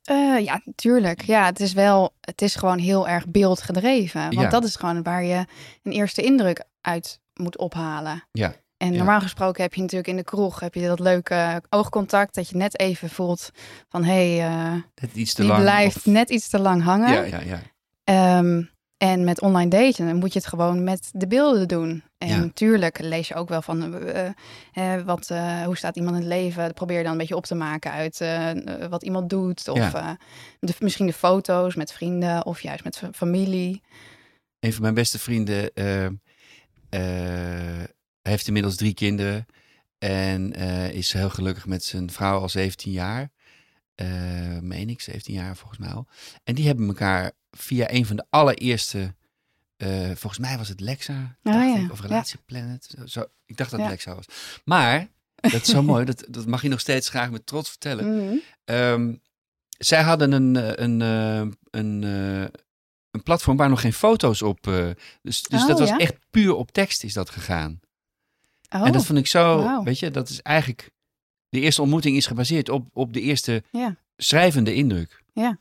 [0.02, 1.22] Eh, ja, tuurlijk.
[1.22, 4.20] Ja, het is wel, het is gewoon heel erg beeldgedreven.
[4.20, 4.48] Want Ja.
[4.48, 5.44] dat is gewoon waar je
[5.82, 8.24] een eerste indruk uit moet ophalen.
[8.32, 8.96] Ja, En ja.
[8.96, 12.56] normaal gesproken heb je natuurlijk in de kroeg heb je dat leuke oogcontact dat je
[12.56, 13.50] net even voelt
[13.88, 15.62] van hé, hey, eh, het iets te die lang.
[15.62, 17.12] blijft of- net iets te lang hangen.
[17.12, 17.60] Ja, ja, ja.
[18.04, 18.62] Ehm,
[18.98, 22.02] En met online daten dan moet je het gewoon met de beelden doen.
[22.18, 22.36] En Ja.
[22.38, 24.26] natuurlijk lees je ook wel van eh,
[24.72, 25.28] eh, wat,
[25.64, 26.74] hoe staat iemand in het leven.
[26.74, 28.24] Probeer je dan een beetje op te maken uit
[28.90, 29.68] wat iemand doet.
[29.68, 30.16] Of Ja.
[30.60, 33.82] de, misschien de foto's met vrienden of juist met fa- familie.
[34.60, 35.70] Een van mijn beste vrienden
[38.28, 39.46] heeft inmiddels drie kinderen.
[39.98, 43.30] En eh, is heel gelukkig met zijn vrouw al 17 jaar.
[43.94, 44.06] Eh
[44.60, 46.06] meen ik, 17 jaar volgens mij al.
[46.44, 49.14] En die hebben elkaar via een van de allereerste...
[49.76, 51.76] eh, volgens mij was het Lexa, Ah, ja.
[51.78, 52.06] ik, of Ja.
[52.08, 52.94] Relatieplanet.
[53.04, 53.94] Zo, ik dacht dat het Ja.
[53.94, 54.24] Lexa was.
[54.64, 58.24] Maar, dat is zo mooi, dat, dat mag je nog steeds graag met trots vertellen.
[58.24, 58.36] Mhm.
[58.64, 59.14] Ehm,
[59.78, 61.00] zij hadden een, een,
[61.70, 62.60] een, eh,
[63.10, 64.62] een platform waar nog geen foto's op.
[65.22, 67.80] dus dus Oh, dat was echt puur op tekst is dat gegaan.
[68.70, 70.90] Oh, En dat vond ik zo, weet je, dat is eigenlijk.
[71.48, 73.96] De eerste ontmoeting is gebaseerd op, op de eerste Ja.
[74.16, 75.22] schrijvende indruk.
[75.32, 75.58] Ja.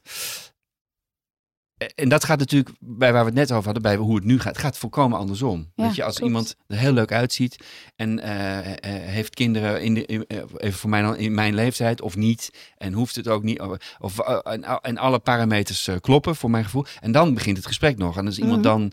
[1.78, 4.24] Eh, En dat gaat natuurlijk, bij waar we het net over hadden, bij hoe het
[4.24, 5.72] nu gaat, het gaat volkomen andersom.
[5.76, 6.30] Ja, Weet je, als klopt.
[6.32, 8.76] iemand er heel leuk uitziet en eh, eh,
[9.10, 10.26] heeft kinderen in de, in-
[10.58, 13.62] even voor mij dan in mijn leeftijd of niet, en hoeft het ook niet,
[14.00, 18.18] of, en, en alle parameters kloppen voor mijn gevoel, en dan begint het gesprek nog.
[18.18, 18.68] En als iemand Mhm.
[18.68, 18.92] dan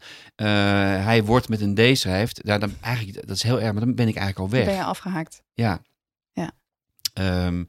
[1.05, 3.94] hij wordt met een D schrijft, ja, dan eigenlijk, dat is heel erg, maar dan
[3.94, 4.66] ben ik eigenlijk al Dan weg.
[4.77, 5.42] ben je afgehaakt.
[5.53, 5.81] Ja.
[6.33, 6.51] Ja.
[7.14, 7.64] Ehm,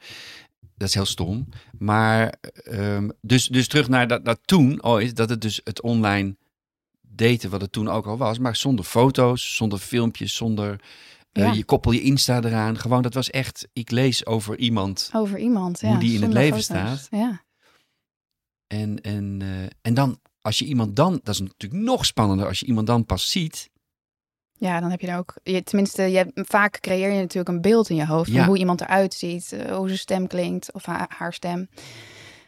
[0.75, 1.47] dat is heel stom.
[1.77, 2.33] Maar
[2.63, 6.35] ehm, dus, dus terug naar dat, dat toen ooit, dat het dus het online
[7.01, 10.79] daten, wat het toen ook al was, maar zonder foto's, zonder filmpjes, zonder
[11.31, 12.77] eh, je koppel je Insta eraan.
[12.77, 15.99] Gewoon, dat was echt, ik lees over iemand Over iemand, Hoe ja.
[15.99, 16.63] die in het leven foto's.
[16.63, 17.07] staat.
[17.11, 17.43] Ja.
[18.67, 22.59] en, en, eh, en dan, als je iemand dan, dat is natuurlijk nog spannender, als
[22.59, 23.69] je iemand dan pas ziet.
[24.57, 25.33] Ja, dan heb je er ook.
[25.43, 28.81] Je, tenminste, je, vaak creëer je natuurlijk een beeld in je hoofd van hoe iemand
[28.81, 31.69] eruit ziet, eh, hoe zijn stem klinkt of haar, haar stem.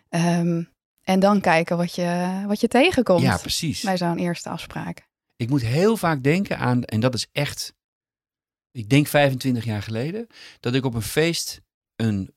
[0.09, 0.63] Ehm,
[1.03, 3.81] en dan kijken wat je, wat je tegenkomt Ja, precies.
[3.83, 5.07] bij zo'n eerste afspraak.
[5.35, 7.73] Ik moet heel vaak denken aan, en dat is echt,
[8.71, 10.27] ik denk 25 jaar geleden,
[10.59, 11.61] dat ik op een feest
[11.95, 12.35] een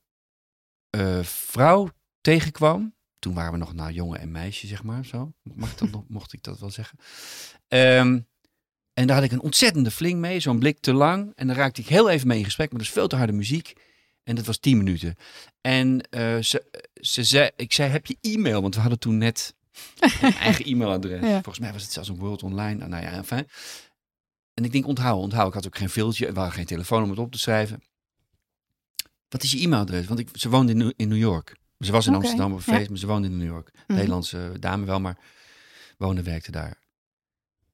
[0.90, 1.88] eh, vrouw
[2.20, 2.94] tegenkwam.
[3.18, 5.04] Toen waren we nog nou jongen en meisje, zeg maar.
[5.04, 5.32] Zo.
[5.42, 6.98] Mag ik dat nog, mocht ik dat wel zeggen.
[7.68, 8.20] Ehm,
[9.00, 11.32] en daar had ik een ontzettende fling mee, zo'n blik te lang.
[11.34, 13.32] En dan raakte ik heel even mee in gesprek, maar dat is veel te harde
[13.32, 13.72] muziek.
[14.22, 15.16] En dat was 10 minuten.
[15.60, 18.62] En eh, ze, ze zei, ik zei, heb je e-mail?
[18.62, 19.54] Want we hadden toen net
[20.20, 21.20] een eigen e-mailadres.
[21.20, 21.32] Ja.
[21.32, 22.86] Volgens mij was het zelfs een World Online.
[22.86, 23.48] Nou ja, enfin.
[24.54, 25.48] En ik denk, onthoud, onthoud.
[25.48, 27.82] Ik had ook geen filtje, we hadden geen telefoon om het op te schrijven.
[29.28, 30.06] Wat is je e-mailadres?
[30.06, 31.56] Want ik, ze woonde in, New- in New York.
[31.78, 32.74] Ze was in Amsterdam op ja.
[32.74, 33.70] feest, maar ze woonde in New York.
[33.72, 33.94] Mhm.
[33.94, 35.18] Nederlandse dame wel, maar
[35.98, 36.79] woonde, werkte daar.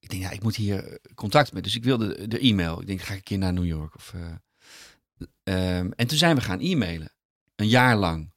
[0.07, 1.63] Ik denk, ja, ik moet hier contact met.
[1.63, 2.81] Dus ik wilde de, de e-mail.
[2.81, 3.95] Ik denk, ga ik een keer naar New York?
[3.95, 7.11] Of, eh, ehm, en toen zijn we gaan e-mailen.
[7.55, 8.31] Een jaar lang.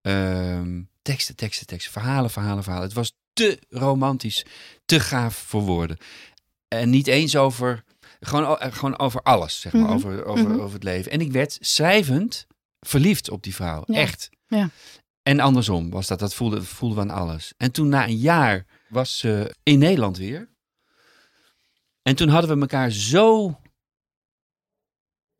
[0.00, 1.92] Ehm, teksten, teksten, teksten.
[1.92, 2.86] Verhalen, verhalen, verhalen.
[2.86, 4.44] Het was te romantisch.
[4.84, 5.96] Te gaaf voor woorden.
[6.68, 7.84] En niet eens over...
[8.20, 9.82] Gewoon, eh, gewoon over alles, zeg maar.
[9.82, 9.92] Mhm.
[9.92, 10.60] Over, over, Mhm.
[10.60, 11.12] over het leven.
[11.12, 12.46] En ik werd schrijvend
[12.80, 13.82] verliefd op die vrouw.
[13.86, 13.94] Ja.
[13.94, 14.28] Echt.
[14.46, 14.70] Ja.
[15.22, 16.18] En andersom was dat.
[16.18, 17.52] Dat voelde, voelde we aan alles.
[17.56, 20.48] En toen na een jaar was ze in Nederland weer.
[22.08, 23.58] En toen hadden we elkaar zo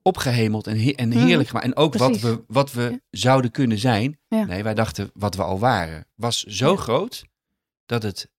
[0.02, 1.18] opgehemeld en, he- en Mhm.
[1.26, 1.66] heerlijk gemaakt.
[1.66, 4.18] En ook wat we, wat we zouden kunnen zijn.
[4.28, 4.44] Ja.
[4.44, 6.06] Nee, wij dachten wat we al waren.
[6.14, 6.76] Was zo Ja.
[6.76, 7.24] groot
[7.86, 8.30] dat het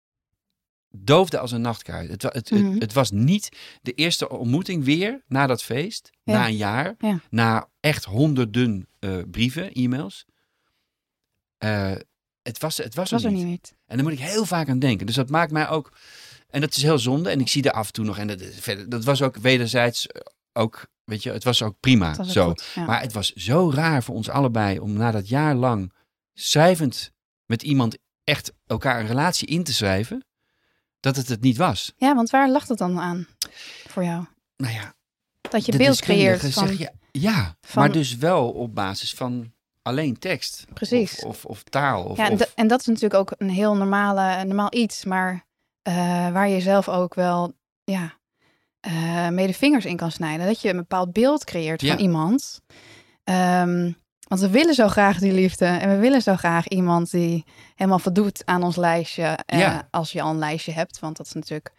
[0.90, 2.08] doofde als een nachtkaart.
[2.10, 2.72] Het, het, Mhm.
[2.72, 3.50] het, het was niet
[3.82, 6.10] de eerste ontmoeting weer na dat feest.
[6.24, 6.96] Na een jaar.
[6.98, 7.20] Ja.
[7.30, 10.26] Na echt honderden eh, brieven, e-mails.
[11.58, 11.92] Eh,
[12.42, 13.46] het was, het was, was er niet.
[13.46, 13.76] niet.
[13.86, 15.06] En daar moet ik heel vaak aan denken.
[15.06, 15.98] Dus dat maakt mij ook.
[16.50, 17.30] En dat is heel zonde.
[17.30, 18.18] En ik zie er af en toe nog.
[18.18, 20.22] En dat, verder, dat was ook wederzijds eh,
[20.54, 20.88] ook.
[21.04, 22.08] Weet je, het was ook prima.
[22.08, 22.48] Dat was zo.
[22.48, 22.86] goed, ja.
[22.86, 25.94] Maar het was zo raar voor ons allebei om na dat jaar lang
[26.34, 27.12] schrijvend
[27.46, 30.26] met iemand echt elkaar een relatie in te schrijven.
[31.00, 31.94] Dat het het niet was.
[31.96, 33.28] Ja, want waar lag het dan aan
[33.88, 34.26] voor jou?
[34.58, 34.94] Nou ja,
[35.42, 36.68] Dat je beeld creëert van...
[36.68, 40.66] zegt, ja, ja van- maar dus wel op basis van alleen tekst.
[40.74, 41.16] Precies.
[41.16, 42.04] Of, of, of taal.
[42.04, 45.32] Of, Ja, en, of- en dat is natuurlijk ook een heel normale, normaal iets, maar
[45.34, 45.40] eh,
[45.84, 48.14] waar je zelf ook wel ja,
[48.80, 50.46] eh, mee de vingers in kan snijden.
[50.48, 51.90] Dat je een bepaald beeld creëert Ja.
[51.94, 52.62] van iemand.
[53.24, 53.92] Ehm,
[54.28, 58.00] want we willen zo graag die liefde en we willen zo graag iemand die helemaal
[58.00, 59.24] voldoet aan ons lijstje.
[59.46, 59.88] eh, Ja.
[59.92, 61.72] Als je al een lijstje hebt, want dat is natuurlijk.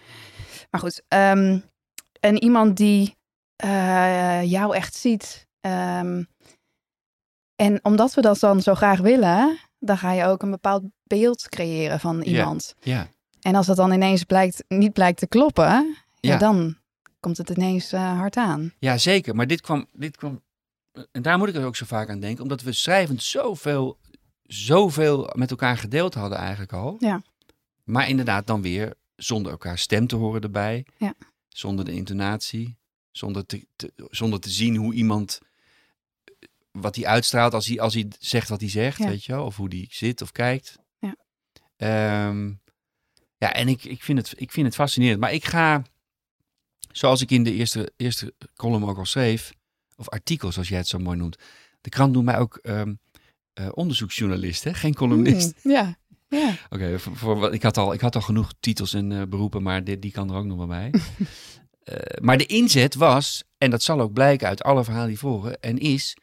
[0.71, 1.59] Maar goed, ehm,
[2.21, 3.19] en iemand die
[3.57, 5.49] eh, jou echt ziet.
[5.61, 6.23] ehm,
[7.57, 11.49] en omdat we dat dan zo graag willen, dan ga je ook een bepaald beeld
[11.49, 12.25] creëren van Ja.
[12.25, 12.75] iemand.
[12.81, 13.09] ja,
[13.41, 15.95] En als dat dan ineens blijkt, niet blijkt te kloppen, ja.
[16.21, 16.39] Ja.
[16.39, 16.77] dan
[17.21, 18.73] komt het ineens eh, hard aan.
[18.79, 19.35] ja, zeker.
[19.35, 20.43] Maar dit kwam, dit kwam.
[21.13, 22.43] En daar moet ik er ook zo vaak aan denken.
[22.43, 23.99] Omdat we schrijvend zoveel,
[24.43, 26.97] zoveel met elkaar gedeeld hadden eigenlijk al.
[26.99, 27.23] Ja.
[27.85, 30.87] Maar inderdaad dan weer zonder elkaar stem te horen erbij.
[30.99, 31.15] Ja.
[31.49, 32.77] Zonder de intonatie.
[33.11, 35.41] Zonder te, te- zonder te zien hoe iemand,
[36.73, 39.07] wat hij uitstraalt als hij, als hij zegt wat hij zegt, Ja.
[39.07, 39.45] weet je wel.
[39.45, 40.79] Of hoe hij zit of kijkt.
[40.99, 41.17] Ja.
[41.77, 42.53] Ehm,
[43.41, 45.21] ja, en ik, ik, vind het, ik vind het fascinerend.
[45.21, 45.83] Maar ik ga,
[46.93, 49.53] zoals ik in de eerste, eerste column ook al schreef,
[49.97, 51.39] of artikel zoals jij het zo mooi noemt.
[51.81, 54.75] De krant noemt mij ook eh, onderzoeksjournalist, hè?
[54.75, 55.55] geen columnist.
[55.63, 55.99] Mm, ja,
[56.29, 56.55] ja.
[56.71, 60.03] Oké, voor, ik, had al, ik had al genoeg titels en eh, beroepen, maar dit,
[60.03, 60.91] die kan er ook nog wel bij.
[61.81, 65.61] Eh, maar de inzet was, en dat zal ook blijken uit alle verhalen die volgen,
[65.61, 66.17] en is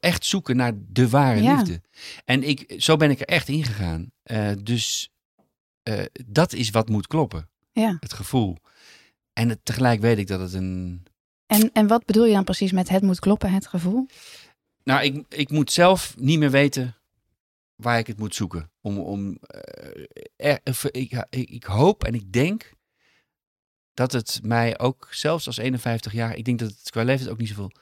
[0.00, 1.56] echt zoeken naar de ware Ja.
[1.56, 1.80] liefde.
[2.24, 4.10] En ik, zo ben ik er echt ingegaan.
[4.62, 5.10] Dus
[5.84, 7.96] eh, dat is wat moet kloppen, ja.
[8.00, 8.56] het gevoel.
[9.32, 11.02] En het, tegelijk weet ik dat het een...
[11.46, 14.06] En, en wat bedoel je dan precies met het moet kloppen, het gevoel?
[14.84, 16.96] Nou, ik, ik moet zelf niet meer weten
[17.76, 18.70] waar ik het moet zoeken.
[18.80, 20.04] Om, om, eh,
[20.36, 22.72] er- ik, ik, hoop en ik denk
[23.94, 27.38] dat het mij ook, zelfs als 51 jaar, ik denk dat het qua leeftijd ook
[27.38, 27.72] niet zoveel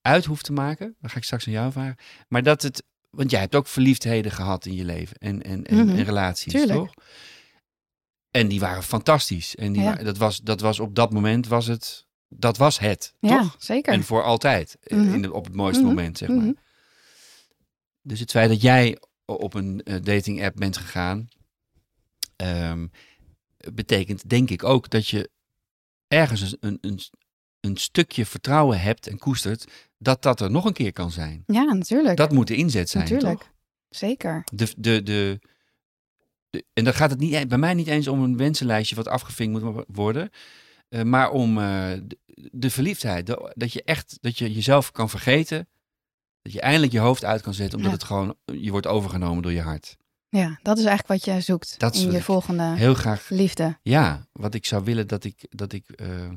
[0.00, 0.96] uit hoeft te maken.
[1.00, 1.96] Dan ga ik straks aan jou vragen.
[2.28, 5.88] Maar dat het, want jij hebt ook verliefdheden gehad in je leven en, en, en,
[5.88, 6.78] en relaties, tuurlijk.
[6.78, 6.94] toch?
[8.32, 9.54] En die waren fantastisch.
[9.54, 9.94] En die Ja.
[9.94, 13.56] dat, was, dat was op dat moment, was het, dat was het, Ja, toch?
[13.58, 13.92] zeker.
[13.92, 15.14] En voor altijd, eh, Mhm.
[15.14, 16.38] in de, op het mooiste Mhm, moment, zeg maar.
[16.38, 16.52] Mhm.
[18.02, 21.28] Dus het feit dat jij op een eh, dating app bent gegaan,
[22.36, 22.86] ehm,
[23.72, 25.30] betekent denk ik ook dat je
[26.08, 27.00] ergens een, een, een,
[27.60, 29.64] een stukje vertrouwen hebt en koestert
[29.98, 31.42] dat dat er nog een keer kan zijn.
[31.46, 32.16] Ja, natuurlijk.
[32.16, 33.40] Dat moet de inzet zijn, natuurlijk.
[33.40, 33.50] toch?
[33.88, 34.44] Zeker.
[34.52, 35.40] De, de, de,
[36.52, 39.08] de- en dan gaat het niet, e- bij mij niet eens om een wensenlijstje wat
[39.08, 40.30] afgevinkt moet worden,
[40.88, 42.18] eh, maar om eh, de,
[42.52, 43.26] de verliefdheid.
[43.26, 45.68] De- dat je echt, dat je jezelf kan vergeten,
[46.42, 47.96] dat je eindelijk je hoofd uit kan zetten, omdat Ja.
[47.98, 49.96] het gewoon, je wordt overgenomen door je hart.
[50.28, 53.78] Ja, dat is eigenlijk wat je zoekt Dat in je volgende Heel graag, liefde.
[53.82, 56.28] ja, wat ik zou willen dat ik, dat ik, eh,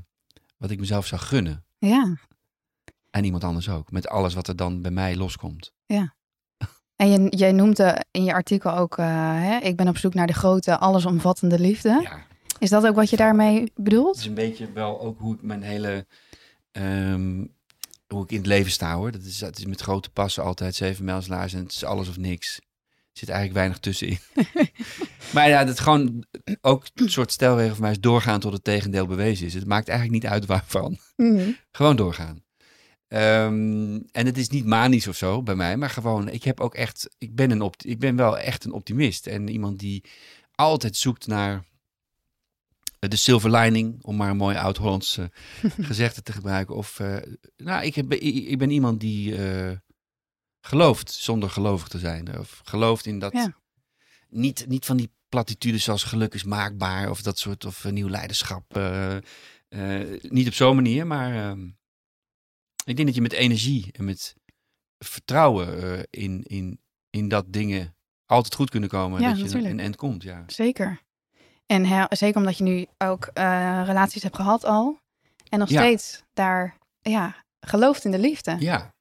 [0.57, 1.65] wat ik mezelf zou gunnen.
[1.77, 2.17] Ja.
[3.09, 5.73] En iemand anders ook, met alles wat er dan bij mij loskomt.
[6.95, 9.05] En je, jij noemde in je artikel ook, eh,
[9.41, 11.99] hè, ik ben op zoek naar de grote, allesomvattende liefde.
[12.03, 12.23] Ja.
[12.59, 14.17] Is dat ook wat je daarmee Het bedoelt?
[14.17, 16.05] is een beetje wel ook hoe ik mijn hele.
[16.71, 17.45] ehm,
[18.07, 19.11] hoe ik in het leven sta hoor.
[19.11, 22.17] Dat is, het is met grote passen altijd zeven mijlslaars en het is alles of
[22.17, 22.55] niks.
[22.57, 24.17] Er zit eigenlijk weinig tussenin.
[25.33, 26.25] maar ja, dat gewoon
[26.61, 29.53] ook een soort stelregel voor mij is doorgaan tot het tegendeel bewezen is.
[29.53, 30.97] Het maakt eigenlijk niet uit waarvan.
[31.15, 31.51] Mhm.
[31.71, 32.43] Gewoon doorgaan.
[33.15, 36.75] Ehm, en het is niet manisch of zo bij mij, maar gewoon, ik heb ook
[36.75, 39.27] echt, ik ben, een opt ik ben wel echt een optimist.
[39.27, 40.03] En iemand die
[40.51, 41.63] altijd zoekt naar
[42.99, 45.25] de silver lining, om maar een mooi oud-Hollands eh,
[45.89, 46.75] gezegde te gebruiken.
[46.75, 47.17] Of, eh,
[47.57, 49.77] nou, ik, heb, ik, ik ben iemand die eh,
[50.61, 52.39] gelooft zonder gelovig te zijn.
[52.39, 53.55] Of gelooft in dat, Ja.
[54.29, 58.79] niet, niet van die platitudes zoals geluk is maakbaar of dat soort, of nieuw leiderschap.
[60.21, 61.67] niet op zo'n manier, maar ehm,
[62.85, 64.35] ik denk dat je met energie en met
[64.97, 67.95] vertrouwen eh, in, in, in dat dingen
[68.25, 69.21] altijd goed kunnen komen.
[69.21, 69.73] Ja, dat je natuurlijk.
[69.73, 70.43] een end komt, ja.
[70.47, 71.03] Zeker.
[71.65, 74.99] En zeker omdat je nu ook eh, relaties hebt gehad al.
[75.49, 75.81] En nog Ja.
[75.81, 78.55] steeds daar ja, gelooft in de liefde.
[78.59, 78.93] Ja,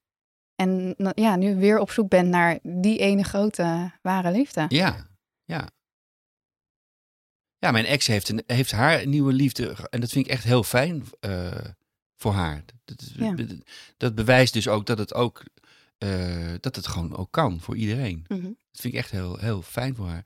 [0.55, 4.65] En ja, nu weer op zoek bent naar die ene grote ware liefde.
[4.69, 5.07] ja,
[5.45, 5.69] ja.
[7.59, 10.63] Ja, mijn ex heeft, een, heeft haar nieuwe liefde en dat vind ik echt heel
[10.63, 11.65] fijn eh,
[12.25, 12.65] voor haar.
[12.85, 13.35] Dat, Ja.
[13.97, 15.43] dat bewijst dus ook dat het ook
[15.99, 18.25] eh, dat het gewoon ook kan voor iedereen.
[18.29, 18.43] Mhm.
[18.43, 20.25] Dat vind ik echt heel, heel fijn voor haar.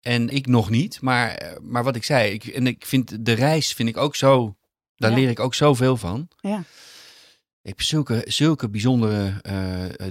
[0.00, 3.32] En ik nog niet, maar, eh, maar wat ik zei, ik, en ik vind de
[3.32, 4.56] reis vind ik ook zo,
[4.96, 5.16] daar Ja.
[5.16, 6.28] leer ik ook zoveel van.
[6.40, 6.58] Ja.
[7.62, 10.06] Ik heb zulke, zulke bijzondere eh,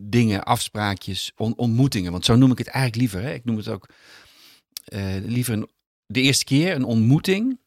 [0.00, 2.12] dingen, afspraakjes, on- ontmoetingen.
[2.12, 3.22] Want zo noem ik het eigenlijk liever.
[3.28, 3.34] Hè?
[3.34, 3.88] Ik noem het ook
[5.24, 5.68] liever een,
[6.06, 7.60] de eerste keer een ontmoeting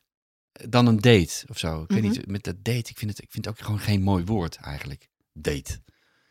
[0.69, 1.81] dan een date of zo.
[1.81, 2.11] Ik weet Mhm.
[2.11, 4.55] niet, met dat date, ik vind, het, ik vind het ook gewoon geen mooi woord
[4.55, 5.09] eigenlijk.
[5.33, 5.81] Date.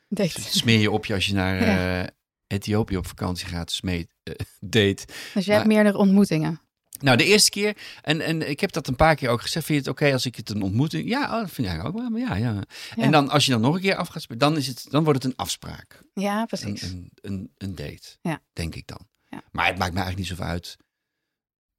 [0.08, 0.40] Date.
[0.40, 2.02] Smeer je op je als je naar Ja.
[2.02, 2.08] eh,
[2.46, 3.70] Ethiopië op vakantie gaat.
[3.72, 5.04] Smeet, eh, date.
[5.34, 6.60] Dus je hebt meerdere ontmoetingen.
[7.00, 9.66] Nou, de eerste keer, en, en ik heb dat een paar keer ook gezegd.
[9.66, 11.08] Vind je het oké als ik het een ontmoeting...
[11.08, 12.10] Ja, oh, dat vind ik ook wel.
[12.10, 12.52] Maar ja, ja.
[12.54, 13.02] Ja.
[13.02, 15.04] En dan, als je dan nog een keer af gaat spelen, dan, is het, dan
[15.04, 16.02] wordt het een afspraak.
[16.14, 16.82] Ja, Een, precies.
[16.82, 18.42] een, een, een date, Ja.
[18.52, 19.08] denk ik dan.
[19.28, 19.42] Ja.
[19.52, 20.76] Maar het maakt me eigenlijk niet zoveel uit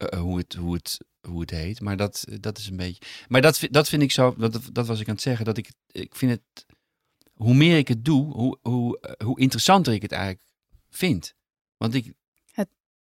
[0.09, 1.81] eh, hoe, het, hoe, het, hoe het heet.
[1.81, 3.01] Maar dat, dat is een beetje...
[3.27, 4.35] Maar dat, vind- dat vind ik zo...
[4.37, 5.45] Dat, dat was ik aan het zeggen.
[5.45, 6.65] Dat ik, ik vind het...
[7.33, 10.43] Hoe meer ik het doe, hoe, hoe, eh, hoe interessanter ik het eigenlijk
[10.89, 11.33] vind.
[11.77, 12.13] Want ik,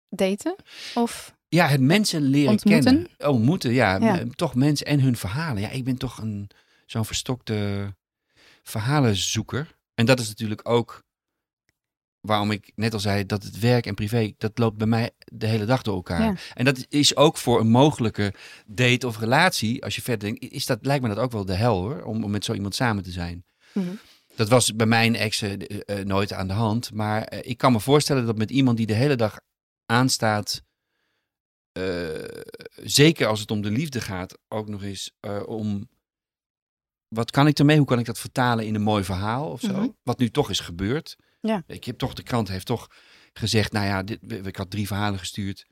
[0.09, 0.55] Daten?
[0.95, 2.83] Of Ja, het mensen leren Ontmoeten?
[2.83, 3.31] kennen.
[3.31, 3.97] Ontmoeten, ja.
[3.97, 4.23] Ja.
[4.35, 5.61] Toch mensen en hun verhalen.
[5.61, 6.49] Ja, ik ben toch een
[6.85, 7.95] zo'n verstokte
[8.63, 9.75] verhalenzoeker.
[9.93, 11.03] En dat is natuurlijk ook
[12.21, 15.47] waarom ik net al zei dat het werk en privé, dat loopt bij mij de
[15.47, 16.23] hele dag door elkaar.
[16.23, 16.35] Ja.
[16.53, 18.33] En dat is ook voor een mogelijke
[18.65, 21.53] date of relatie, als je verder denkt, is dat, lijkt me dat ook wel de
[21.53, 23.45] hel hoor, om, om met zo iemand samen te zijn.
[23.73, 23.87] Mhm.
[24.39, 26.93] Dat was bij mijn exen eh, eh, nooit aan de hand.
[26.93, 29.39] Maar eh, ik kan me voorstellen dat met iemand die de hele dag
[29.85, 30.63] aanstaat,
[32.75, 35.11] zeker als het om de liefde gaat, ook nog eens
[35.45, 35.89] om.
[37.07, 37.77] Wat kan ik ermee?
[37.77, 39.73] Hoe kan ik dat vertalen in een mooi verhaal of zo?
[39.73, 39.87] Mhm.
[40.03, 41.15] Wat nu toch is gebeurd.
[41.39, 41.63] Ja.
[41.67, 42.87] Ik heb toch, de krant heeft toch
[43.33, 45.65] gezegd, nou ja, dit, ik had drie verhalen gestuurd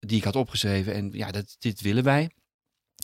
[0.00, 0.94] die ik had opgeschreven.
[0.94, 2.30] En ja, dat, dit willen wij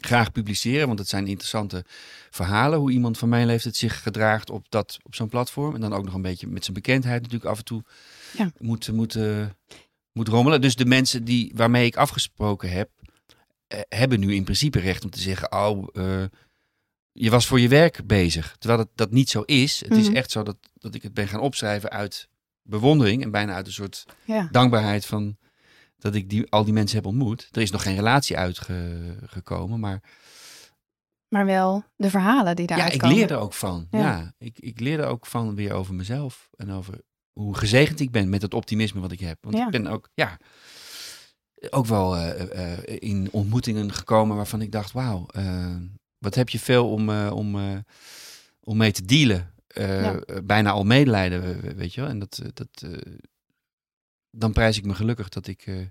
[0.00, 1.84] graag publiceren, want het zijn interessante
[2.30, 2.78] verhalen.
[2.78, 5.74] Hoe iemand van mijn leeftijd zich gedraagt op, dat, op zo'n platform.
[5.74, 7.82] En dan ook nog een beetje met zijn bekendheid natuurlijk af en toe
[8.36, 8.52] Ja.
[8.58, 9.46] moet, moet, eh,
[10.12, 10.60] moet rommelen.
[10.60, 12.90] Dus de mensen die, waarmee ik afgesproken heb,
[13.66, 16.24] eh, hebben nu in principe recht om te zeggen, oh, eh,
[17.16, 18.56] je was voor je werk bezig.
[18.58, 19.80] Terwijl het, dat niet zo is.
[19.80, 20.16] Het is Mhm.
[20.16, 22.28] echt zo dat, dat ik het ben gaan opschrijven uit
[22.62, 24.48] bewondering en bijna uit een soort Ja.
[24.50, 25.36] dankbaarheid van
[25.98, 27.48] dat ik die, al die mensen heb ontmoet.
[27.52, 30.02] Er is nog geen relatie uitgekomen, maar
[31.28, 33.86] Maar wel de verhalen die ja, daaruit ik leer er ook van.
[33.90, 34.34] Ja, Ja.
[34.38, 37.00] ik, ik leer er ook van weer over mezelf en over
[37.32, 39.38] hoe gezegend ik ben met het optimisme wat ik heb.
[39.40, 39.64] Want Ja.
[39.64, 40.38] ik ben ook, ja,
[41.70, 45.76] ook wel eh, eh, in ontmoetingen gekomen waarvan ik dacht, wauw, eh,
[46.24, 47.78] wat heb je veel om, eh, om, eh,
[48.60, 49.54] om mee te dealen.
[49.66, 50.42] Eh, Ja.
[50.44, 52.10] Bijna al medelijden, we- we- weet je wel.
[52.10, 52.84] En dat, dat,
[54.30, 55.86] dan prijs ik me gelukkig dat ik, eh,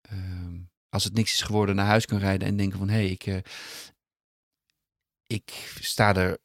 [0.00, 3.10] ehm, als het niks is geworden, naar huis kan rijden en denken van, hé, hey,
[3.10, 3.42] ik,
[5.26, 5.50] ik
[5.80, 6.38] sta er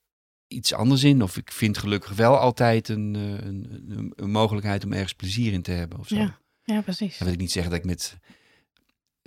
[0.48, 1.22] iets anders in.
[1.24, 5.62] Of ik vind gelukkig wel altijd een, een, een, een mogelijkheid om ergens plezier in
[5.62, 6.00] te hebben.
[6.00, 6.16] Of zo.
[6.16, 6.40] Ja.
[6.64, 7.18] Ja, precies.
[7.18, 8.18] Dan wil ik niet zeggen dat ik met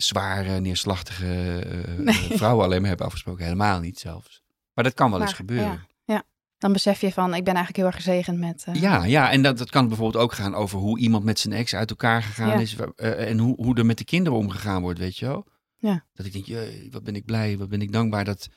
[0.03, 2.15] zware, neerslachtige eh, Nee.
[2.15, 3.45] vrouwen alleen maar heb afgesproken.
[3.45, 4.43] Helemaal niet zelfs.
[4.75, 5.67] Maar dat kan wel eens gebeuren.
[6.05, 6.23] Ja, ja.
[6.59, 8.65] Dan besef je van, ik ben eigenlijk heel erg gezegend met...
[8.67, 11.55] eh, Ja, ja, en dat, dat kan bijvoorbeeld ook gaan over hoe iemand met zijn
[11.55, 12.59] ex uit elkaar gegaan Ja.
[12.59, 12.77] is.
[12.97, 15.47] eh, en hoe, hoe er met de kinderen omgegaan wordt, weet je wel.
[15.79, 16.05] Ja.
[16.15, 18.49] Dat ik denk, wat ben ik blij, wat ben ik dankbaar dat,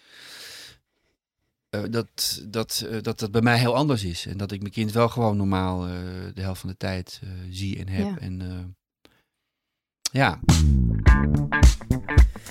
[1.70, 4.26] eh, dat, dat, eh, dat dat bij mij heel anders is.
[4.26, 5.92] En dat ik mijn kind wel gewoon normaal eh,
[6.34, 8.06] de helft van de tijd eh, zie en heb.
[8.06, 8.18] Ja.
[8.20, 8.48] En eh,
[10.16, 10.40] ja,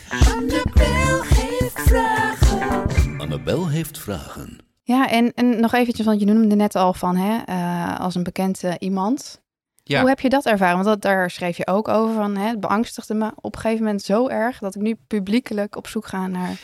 [0.09, 3.21] Annabel heeft vragen.
[3.21, 4.59] Annabel heeft vragen.
[4.83, 8.23] Ja, en, en nog eventjes, want je noemde net al van, hè, eh, als een
[8.23, 9.43] bekend eh, iemand.
[9.83, 10.01] Ja.
[10.01, 10.75] Hoe heb je dat ervaren?
[10.75, 13.85] Want dat, daar schreef je ook over van, hè, het beangstigde me op een gegeven
[13.85, 16.61] moment zo erg dat ik nu publiekelijk op zoek ga naar,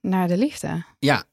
[0.00, 0.84] naar de liefde.
[0.98, 1.24] Ja.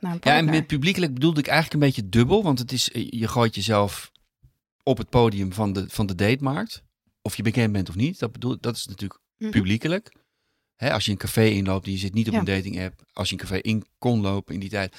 [0.00, 2.42] Naar Ja, en met publiekelijk bedoelde ik eigenlijk een beetje dubbel.
[2.42, 4.10] Want het is, eh, je gooit jezelf
[4.82, 6.82] op het podium van de, van de datemarkt.
[7.22, 8.18] Of je bekend bent of niet.
[8.18, 9.50] Dat, bedoel, dat is natuurlijk Mhm.
[9.50, 10.12] publiekelijk.
[10.76, 12.38] Hè, als je een café inloopt en je zit niet op Ja.
[12.38, 13.04] een dating app.
[13.12, 14.96] Als je een café in kon lopen in die tijd.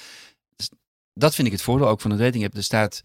[0.56, 0.70] Dus
[1.12, 2.54] dat vind ik het voordeel ook van een dating app.
[2.56, 3.00] Er staat,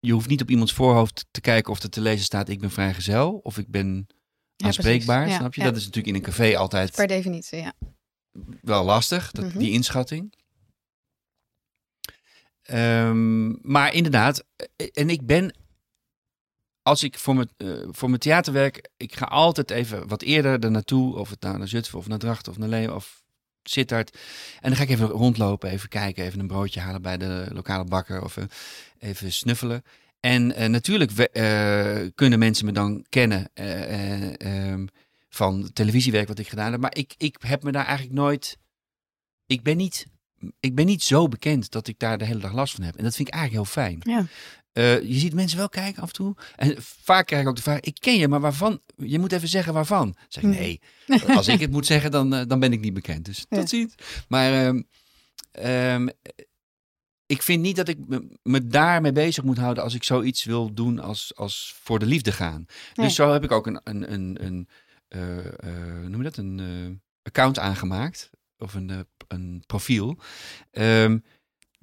[0.00, 2.70] je hoeft niet op iemands voorhoofd te kijken of er te lezen staat ik ben
[2.70, 3.32] vrijgezel.
[3.42, 4.06] Of ik ben
[4.56, 5.28] aanspreekbaar.
[5.28, 5.62] Ja, snap je?
[5.62, 7.72] Dat is natuurlijk in een café altijd Per definitie, ja.
[8.62, 9.58] wel lastig, dat, Mhm.
[9.58, 10.32] die inschatting.
[12.62, 14.44] Ehm, maar inderdaad,
[14.76, 15.54] eh, en ik ben,
[16.84, 20.70] als ik voor mijn, eh, voor mijn theaterwerk, ik ga altijd even wat eerder er
[20.70, 23.22] naartoe, of het nou naar Zutphen of naar Drachten of naar Leeuwen of
[23.62, 24.18] Sittard.
[24.60, 27.84] En dan ga ik even rondlopen, even kijken, even een broodje halen bij de lokale
[27.84, 28.44] bakker of eh,
[28.98, 29.82] even snuffelen.
[30.20, 31.12] En eh, natuurlijk
[32.14, 34.86] kunnen mensen me dan kennen ehm,
[35.28, 36.80] van televisiewerk wat ik gedaan heb.
[36.80, 38.58] Maar ik, ik heb me daar eigenlijk nooit.
[39.46, 40.06] Ik ben niet.
[40.60, 42.96] Ik ben niet zo bekend dat ik daar de hele dag last van heb.
[42.96, 43.98] En dat vind ik eigenlijk heel fijn.
[44.02, 44.26] Ja.
[44.74, 46.36] Eh, je ziet mensen wel kijken af en toe.
[46.56, 48.80] En vaak krijg ik ook de vraag: ik ken je, maar waarvan?
[48.96, 50.12] Je moet even zeggen waarvan.
[50.12, 50.80] Dan zeg ik nee.
[51.36, 53.24] Als ik het moet zeggen, dan, eh, dan ben ik niet bekend.
[53.24, 53.58] Dus Ja.
[53.58, 53.94] tot ziens.
[54.28, 54.82] Maar ehm,
[55.50, 56.08] ehm,
[57.26, 60.74] ik vind niet dat ik me, me daarmee bezig moet houden als ik zoiets wil
[60.74, 62.66] doen als, als voor de liefde gaan.
[62.94, 63.06] Nee.
[63.06, 64.68] Dus zo heb ik ook een, een, een, een
[65.08, 66.36] eh, noem je dat?
[66.36, 68.30] Een account aangemaakt.
[68.58, 70.18] Of een, een profiel.
[70.70, 71.18] Ehm,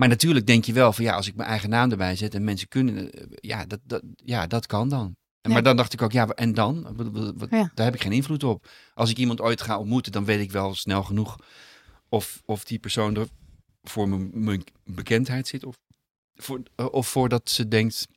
[0.01, 2.43] maar natuurlijk denk je wel van ja, als ik mijn eigen naam erbij zet en
[2.43, 5.05] mensen kunnen, eh, ja, dat, dat, ja, dat kan dan.
[5.41, 5.53] En Ja.
[5.53, 6.95] Maar dan dacht ik ook, ja, en dan?
[7.37, 7.71] Wat- Ja.
[7.73, 8.69] Daar heb ik geen invloed op.
[8.93, 11.39] Als ik iemand ooit ga ontmoeten, dan weet ik wel snel genoeg
[12.09, 13.27] of, of die persoon er
[13.81, 15.65] voor mijn, mijn bekendheid zit.
[15.65, 15.77] Of,
[16.35, 18.07] voor, eh, of voordat ze denkt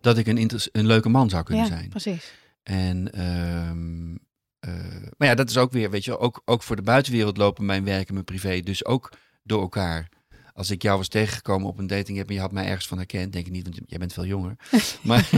[0.00, 1.88] dat ik een, een leuke man zou kunnen ja, zijn.
[1.88, 2.32] precies.
[2.62, 4.14] En, ehm,
[4.58, 7.64] eh, maar ja, dat is ook weer, weet je, ook, ook voor de buitenwereld lopen
[7.66, 9.12] mijn werk en mijn privé dus ook
[9.42, 10.08] door elkaar.
[10.56, 12.96] Als ik jou was tegengekomen op een dating app en je had mij ergens van
[12.96, 14.56] herkend, denk ik niet, want jij bent veel jonger.
[15.02, 15.30] Maar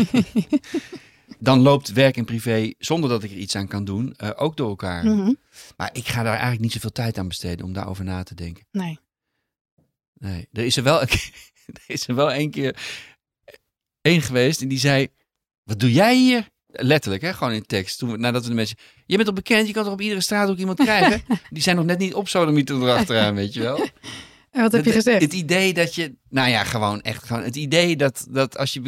[1.39, 4.57] dan loopt werk en privé, zonder dat ik er iets aan kan doen, eh, ook
[4.57, 5.05] door elkaar.
[5.05, 5.33] Mhm.
[5.77, 8.67] Maar ik ga daar eigenlijk niet zoveel tijd aan besteden om daarover na te denken.
[8.71, 8.99] Nee.
[10.15, 11.01] Nee, er is er wel,
[11.73, 12.77] er is er wel één keer
[14.01, 15.09] heen geweest en die zei,
[15.63, 16.49] wat doe jij hier?
[16.67, 17.35] Letterlijk, hè?
[17.35, 17.99] gewoon in tekst.
[17.99, 20.49] Toen, nadat we de mensen, je bent toch bekend, je kan toch op iedere straat
[20.49, 21.23] ook iemand krijgen?
[21.51, 23.89] die zijn nog net niet op sodemieter erachteraan, weet je wel?
[24.59, 25.23] En wat heb je Het- gezegd?
[25.23, 28.81] Het idee dat je, nou ja, gewoon echt gewoon, het idee dat, dat als je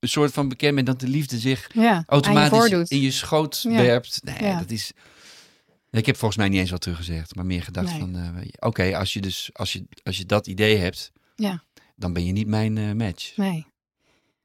[0.00, 3.60] een soort van bekend bent, dat de liefde zich ja, je automatisch in je schoot
[3.68, 3.70] Ja.
[3.82, 4.20] werpt.
[4.24, 4.58] Nee, Ja.
[4.58, 4.92] dat is.
[5.90, 7.98] Ik heb volgens mij niet eens wat teruggezegd, maar meer gedacht Nee.
[7.98, 11.62] van, eh, oké, als je dus als je, als je dat idee hebt, Ja.
[11.96, 13.36] dan ben je niet mijn eh, match.
[13.36, 13.66] Nee.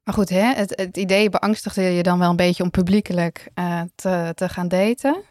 [0.04, 0.54] Maar goed, hè?
[0.54, 4.68] Het, het idee beangstigde je dan wel een beetje om publiekelijk eh, te, te gaan
[4.68, 5.22] daten.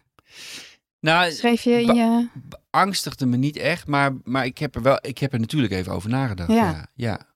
[1.01, 2.28] Nou, Schreef je in je...
[2.79, 5.93] angstigde me niet echt, maar, maar ik heb er wel, ik heb er natuurlijk even
[5.93, 6.53] over nagedacht.
[6.53, 6.57] Ja.
[6.57, 7.26] Ja, ja.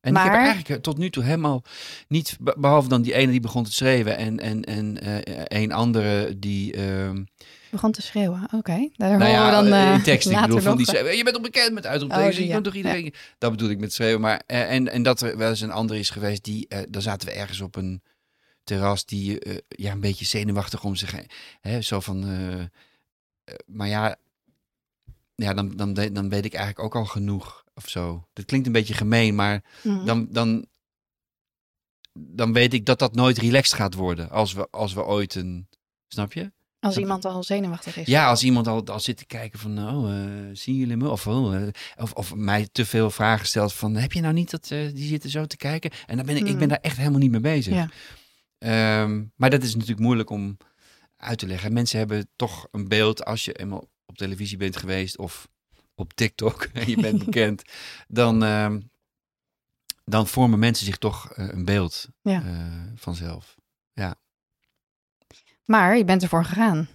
[0.00, 1.62] En ik heb eigenlijk tot nu toe helemaal
[2.08, 5.72] niet, be- behalve dan die ene die begon te schreeuwen en, en, en eh, een
[5.72, 7.24] andere die, ehm,
[7.70, 8.48] begon te schreeuwen.
[8.52, 10.86] Oké, daar nou horen ja, we dan eh, eh in tekst, ik bedoel, van die
[10.86, 12.60] schreeuwen, je bent toch bekend met uitroeptekens, Oh, die, je ja.
[12.60, 15.60] toch iedereen, dat bedoel ik met schreeuwen, maar eh, en, en dat er wel eens
[15.60, 18.02] een ander is geweest die, eh dan zaten we ergens op een
[18.64, 21.30] terras die eh, ja, een beetje zenuwachtig om zich heen,
[21.60, 22.66] hè, zo van, eh, eh,
[23.66, 24.16] maar ja,
[25.34, 28.26] ja dan, dan, dan weet ik eigenlijk ook al genoeg of zo.
[28.32, 30.04] Dat klinkt een beetje gemeen, maar Mhm.
[30.04, 30.66] dan, dan,
[32.18, 35.68] dan weet ik dat dat nooit relaxed gaat worden als we, als we ooit een,
[36.08, 36.52] snap je?
[36.80, 38.06] Als iemand al zenuwachtig is.
[38.06, 41.08] Ja, als iemand al, al zit te kijken van, oh, eh, zien jullie me?
[41.10, 44.50] Of, oh, eh, of, of mij te veel vragen stelt van, heb je nou niet
[44.50, 45.90] dat, eh, die zitten zo te kijken?
[46.06, 46.68] En dan ben ik, ik ben Hmm.
[46.68, 47.74] daar echt helemaal niet mee bezig.
[47.74, 47.88] Ja.
[48.58, 50.56] Ehm, maar dat is natuurlijk moeilijk om
[51.16, 51.72] uit te leggen.
[51.72, 55.48] Mensen hebben toch een beeld als je eenmaal op televisie bent geweest of
[55.94, 57.62] op TikTok en je bent bekend,
[58.08, 58.80] dan, ehm,
[60.04, 62.42] dan vormen mensen zich toch eh, een beeld Ja.
[62.44, 63.56] eh, vanzelf.
[65.64, 66.88] Maar je bent ervoor gegaan.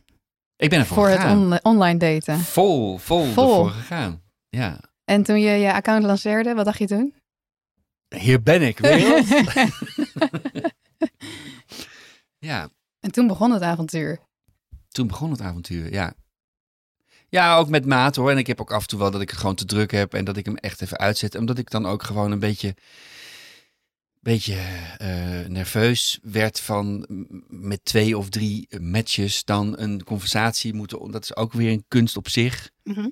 [0.56, 1.52] Ik ben ervoor voor gegaan.
[1.52, 2.40] het on- online daten.
[2.40, 3.44] Vol, vol, Vol.
[3.50, 4.22] ervoor gegaan.
[4.50, 4.80] Ja.
[5.06, 7.14] En toen je je account lanceerde, wat dacht je toen?
[8.16, 9.28] Hier ben ik, wereld.
[12.50, 14.20] ja, en toen begon het avontuur.
[14.88, 16.14] toen begon het avontuur, ja.
[17.30, 18.32] Ja, ook met maat hoor.
[18.32, 20.14] En ik heb ook af en toe wel dat ik het gewoon te druk heb
[20.14, 21.36] en dat ik hem echt even uitzet.
[21.36, 22.76] Omdat ik dan ook gewoon een beetje,
[24.20, 24.56] beetje
[24.98, 27.06] eh, nerveus werd van
[27.48, 31.12] met twee of drie matches dan een conversatie moeten.
[31.12, 32.70] Dat is ook weer een kunst op zich.
[32.84, 33.10] Mhm.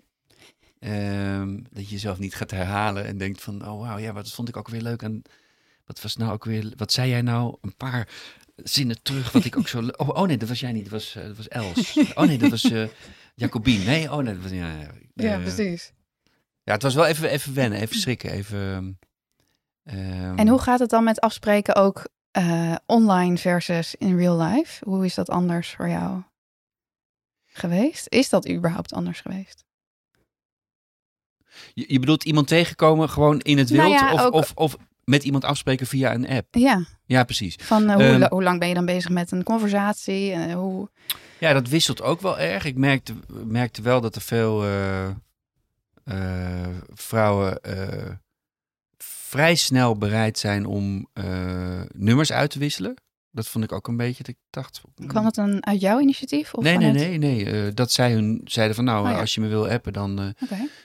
[0.80, 4.50] Ehm, dat je jezelf niet gaat herhalen en denkt van, oh wauw, ja, wat vond
[4.50, 5.02] ik ook weer leuk.
[5.02, 5.22] En
[5.86, 7.58] wat was nou ook weer, wat zei jij nou?
[7.62, 8.08] Een paar
[8.56, 9.88] zinnen terug, wat ik ook zo...
[9.96, 11.98] Oh, oh nee, dat was jij niet, dat was, eh, dat was Els.
[12.16, 12.88] Oh nee, dat was eh
[13.42, 13.86] Jacobien.
[13.86, 14.52] Nee, oh nee, dat was...
[14.52, 15.92] Ja, ja, Ja, eh, precies.
[16.64, 19.00] Ja, het was wel even, even wennen, even schrikken, even...
[19.84, 24.86] ehm, En hoe gaat het dan met afspreken ook eh, online versus in real life?
[24.90, 26.22] Hoe is dat anders voor jou
[27.46, 28.06] geweest?
[28.10, 29.66] Is dat überhaupt anders geweest?
[31.74, 33.82] Je, je bedoelt iemand tegenkomen gewoon in het wild?
[33.84, 36.56] Nou ja, of, ook- of, of met iemand afspreken via een app?
[36.56, 37.56] Ja, Ja, precies.
[37.56, 40.32] van eh, hoe, Ehm, hoe lang ben je dan bezig met een conversatie?
[40.32, 40.90] En hoe...
[41.40, 42.66] Ja, dat wisselt ook wel erg.
[42.66, 43.14] Ik merkte,
[43.46, 45.08] merkte wel dat er veel eh,
[46.04, 48.12] eh, vrouwen eh,
[48.98, 51.08] vrij snel bereid zijn om
[51.96, 52.94] nummers uit te wisselen.
[53.32, 54.24] Dat vond ik ook een beetje.
[54.24, 54.82] Dat ik dacht.
[55.08, 56.54] Kwam dat dan uit jouw initiatief?
[56.54, 57.74] Of nee, nee, vanuit- nee, nee.
[57.74, 59.20] dat zij hun zeiden van nou, Oh ja.
[59.20, 60.34] als je me wil appen, dan.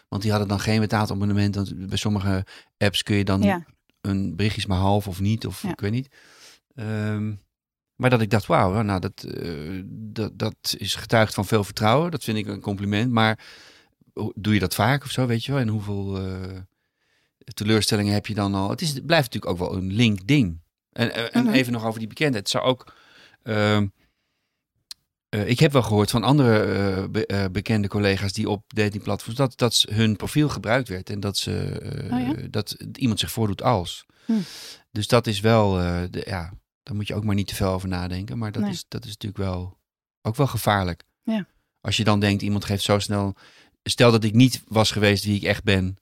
[0.08, 1.54] want die hadden dan geen betaalabonnement.
[1.54, 2.44] Want bij sommige
[2.78, 3.64] apps kun je dan Ja,
[4.00, 5.70] een berichtje is maar half of niet, of Ja.
[5.70, 6.14] ik weet niet.
[6.74, 7.32] Ehm,
[8.02, 12.10] maar dat ik dacht, wauw, nou, dat, eh, dat, dat is getuigd van veel vertrouwen.
[12.10, 13.12] Dat vind ik een compliment.
[13.12, 13.38] Maar
[14.34, 15.60] doe je dat vaak of zo, weet je wel?
[15.60, 16.58] En hoeveel eh,
[17.54, 18.70] teleurstellingen heb je dan al?
[18.70, 20.60] Het, is, het blijft natuurlijk ook wel een link ding.
[20.92, 21.52] En, en Mhm.
[21.54, 22.42] even nog over die bekendheid.
[22.42, 22.94] Het zou ook...
[23.42, 23.86] ehm,
[25.28, 29.84] eh, ik heb wel gehoord van andere be- bekende collega's die op datingplatforms dat, dat
[29.90, 31.80] hun profiel gebruikt werd en dat ze
[32.12, 32.48] Oh ja?
[32.50, 34.06] dat iemand zich voordoet als.
[34.24, 34.32] Hm.
[34.90, 35.72] Dus dat is wel,
[36.10, 36.52] de, ja,
[36.82, 38.38] daar moet je ook maar niet te veel over nadenken.
[38.38, 38.70] Maar dat, Nee.
[38.70, 39.78] is, dat is natuurlijk wel
[40.22, 41.04] ook wel gevaarlijk.
[41.22, 41.46] Ja.
[41.80, 43.36] Als je dan denkt, iemand geeft zo snel.
[43.82, 45.96] Stel dat ik niet was geweest wie ik echt ben.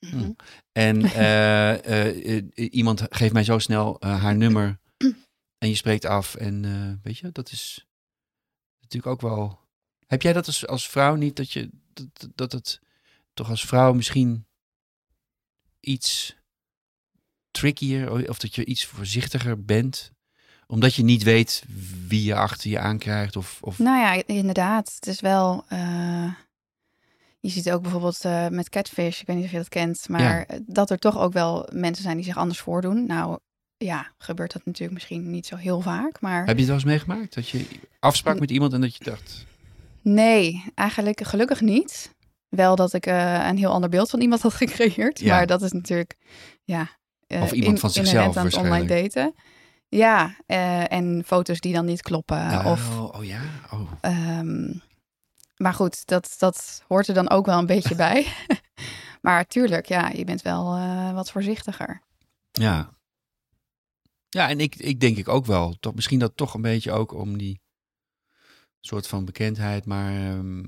[0.00, 0.30] Mhm.
[0.72, 4.78] En eh, eh, eh, iemand geeft mij zo snel haar nummer.
[5.58, 6.34] En je spreekt af.
[6.34, 7.86] En weet je, dat is
[8.80, 9.60] natuurlijk ook wel.
[10.06, 11.36] Heb jij dat als, als vrouw niet?
[11.36, 12.80] Dat, je, dat, dat het
[13.34, 14.46] toch als vrouw misschien
[15.80, 16.36] iets
[17.50, 18.28] trickier.
[18.28, 20.12] Of dat je iets voorzichtiger bent.
[20.66, 21.64] Omdat je niet weet
[22.08, 23.36] wie je achter je aankrijgt.
[23.36, 24.92] Of, of Nou ja, inderdaad.
[24.94, 25.64] Het is wel.
[25.68, 26.32] eh,
[27.40, 30.46] je ziet ook bijvoorbeeld eh, met Catfish, ik weet niet of je dat kent, maar
[30.66, 33.06] dat er toch ook wel mensen zijn die zich anders voordoen.
[33.06, 33.38] Nou
[33.76, 36.84] ja, gebeurt dat natuurlijk misschien niet zo heel vaak, maar Heb je het wel eens
[36.84, 37.34] meegemaakt?
[37.34, 37.66] Dat je
[38.00, 39.46] afsprak met iemand en dat je dacht.
[40.02, 42.14] nee, eigenlijk gelukkig niet.
[42.48, 45.36] Wel dat ik eh, een heel ander beeld van iemand had gecreëerd, Ja.
[45.36, 46.16] maar dat is natuurlijk,
[46.64, 46.88] ja,
[47.28, 49.34] Of iemand in- van zichzelf aan het online daten.
[49.96, 52.36] Ja, eh, en foto's die dan niet kloppen.
[52.36, 53.40] Oh, Of, oh ja,
[53.72, 53.92] oh.
[54.00, 54.72] ehm,
[55.56, 58.26] maar goed, dat, dat hoort er dan ook wel een beetje bij.
[59.22, 62.02] maar tuurlijk, ja, je bent wel eh, wat voorzichtiger.
[62.50, 62.94] Ja.
[64.28, 65.76] Ja, en ik, ik denk ik ook wel.
[65.80, 67.60] Toch, misschien dat toch een beetje ook om die
[68.80, 69.86] soort van bekendheid.
[69.86, 70.62] Maar ehm,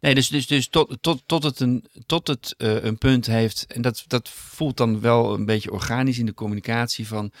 [0.00, 3.66] nee, dus, dus, dus tot, tot, tot het, een, tot het eh, een punt heeft.
[3.66, 7.32] En dat, dat voelt dan wel een beetje organisch in de communicatie van...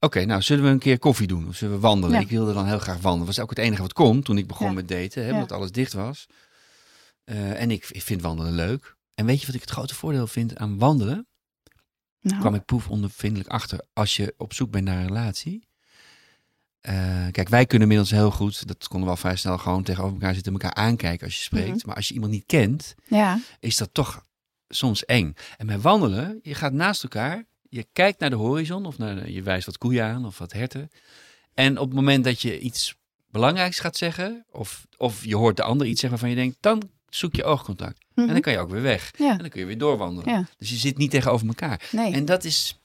[0.00, 2.16] Oké, nou zullen we een keer koffie doen of zullen we wandelen?
[2.16, 2.20] Ja.
[2.20, 3.18] Ik wilde dan heel graag wandelen.
[3.26, 4.72] Dat was ook het enige wat kon toen ik begon Ja.
[4.72, 5.22] met daten.
[5.22, 5.34] Hè, Ja.
[5.34, 6.26] Omdat alles dicht was.
[7.24, 8.96] Eh, en ik, ik vind wandelen leuk.
[9.14, 11.26] En weet je wat ik het grote voordeel vind aan wandelen?
[12.20, 15.68] Nou, kwam ik proefondervindelijk achter als je op zoek bent naar een relatie.
[16.80, 20.14] Eh, kijk, wij kunnen inmiddels heel goed, dat konden we al vrij snel gewoon tegenover
[20.16, 21.76] elkaar zitten, elkaar aankijken als je spreekt.
[21.76, 21.86] Mhm.
[21.86, 24.24] Maar als je iemand niet kent, ja, is dat toch
[24.68, 25.34] soms eng.
[25.56, 29.42] En bij wandelen, je gaat naast elkaar, je kijkt naar de horizon of naar je
[29.42, 30.90] wijst wat koeien aan of wat herten.
[31.54, 32.94] En op het moment dat je iets
[33.30, 36.90] belangrijks gaat zeggen, of, of je hoort de ander iets zeggen waarvan je denkt, dan
[37.08, 37.98] zoek je oogcontact.
[38.14, 39.10] En mhm, dan kan je ook weer weg.
[39.18, 40.30] ja, En dan kun je weer doorwandelen.
[40.34, 41.88] ja, Dus je zit niet tegenover elkaar.
[41.92, 42.12] nee.
[42.12, 42.80] En dat is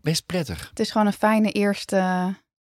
[0.00, 0.68] best prettig.
[0.68, 1.96] het is gewoon een fijne eerste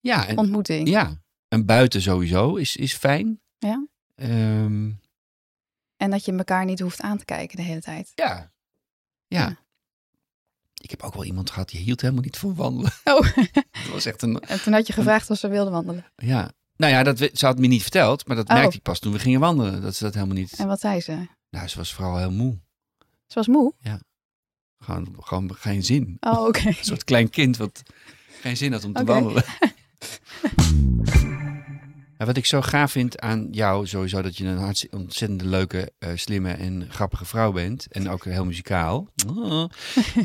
[0.01, 0.89] Ja, en, ontmoeting.
[0.89, 1.23] ja.
[1.49, 3.41] en buiten sowieso is, is fijn.
[3.59, 3.87] Ja.
[4.15, 4.91] Ehm,
[5.97, 8.13] En dat je elkaar niet hoeft aan te kijken de hele tijd.
[8.15, 8.53] ja.
[9.27, 9.41] ja.
[9.41, 9.63] Ja.
[10.85, 12.93] Ik heb ook wel iemand gehad die hield helemaal niet van wandelen.
[13.05, 13.37] Oh,
[13.85, 14.41] Dat was echt een...
[14.41, 16.05] en toen had je gevraagd of ze wilde wandelen.
[16.17, 16.51] Ja.
[16.77, 18.55] Nou ja, dat, ze had me niet verteld, maar dat Oh.
[18.55, 19.83] merkte ik pas toen we gingen wandelen.
[19.83, 20.53] Dat ze dat helemaal niet...
[20.53, 21.27] En wat zei ze?
[21.51, 22.59] Nou, ze was vooral heel moe.
[23.27, 23.75] Ze was moe?
[24.79, 26.17] Gewoon, gewoon geen zin.
[26.21, 26.67] Oh, oké.
[26.69, 27.83] Een soort klein kind wat
[28.41, 29.45] geen zin had om te wandelen.
[32.25, 36.11] Ja, wat ik zo gaaf vind aan jou, sowieso dat je een ontzettend leuke, eh,
[36.15, 37.87] slimme en grappige vrouw bent.
[37.91, 39.09] En ook heel muzikaal.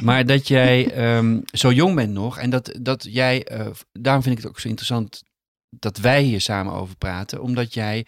[0.02, 2.38] Maar dat jij ehm, zo jong bent nog.
[2.38, 5.24] En dat, dat jij, eh, daarom vind ik het ook zo interessant
[5.70, 7.42] dat wij hier samen over praten.
[7.42, 8.06] Omdat jij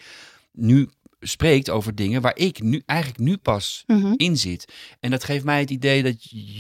[0.52, 0.90] nu
[1.20, 4.14] spreekt over dingen waar ik nu eigenlijk nu pas Mhm.
[4.16, 4.74] in zit.
[5.00, 6.16] En dat geeft mij het idee dat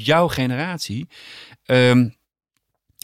[0.05, 1.07] jouw generatie
[1.65, 2.09] ehm,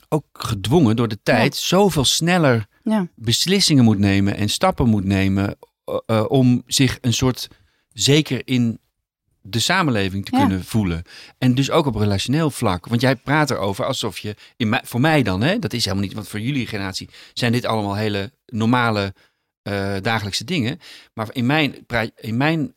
[0.10, 3.08] ook gedwongen door de tijd zoveel sneller Ja.
[3.16, 5.55] beslissingen moet nemen en stappen moet nemen
[5.86, 7.47] eh, eh, om zich een soort
[7.93, 8.80] zeker in
[9.41, 10.39] de samenleving te Ja.
[10.39, 11.03] kunnen voelen.
[11.38, 12.88] En dus ook op relationeel vlak.
[12.88, 16.14] Want jij praat erover alsof je, in voor mij dan, hè, dat is helemaal niet,
[16.16, 19.14] want voor jullie generatie zijn dit allemaal hele normale
[19.62, 20.80] eh, dagelijkse dingen.
[21.14, 21.76] Maar in mijn,
[22.16, 22.76] in mijn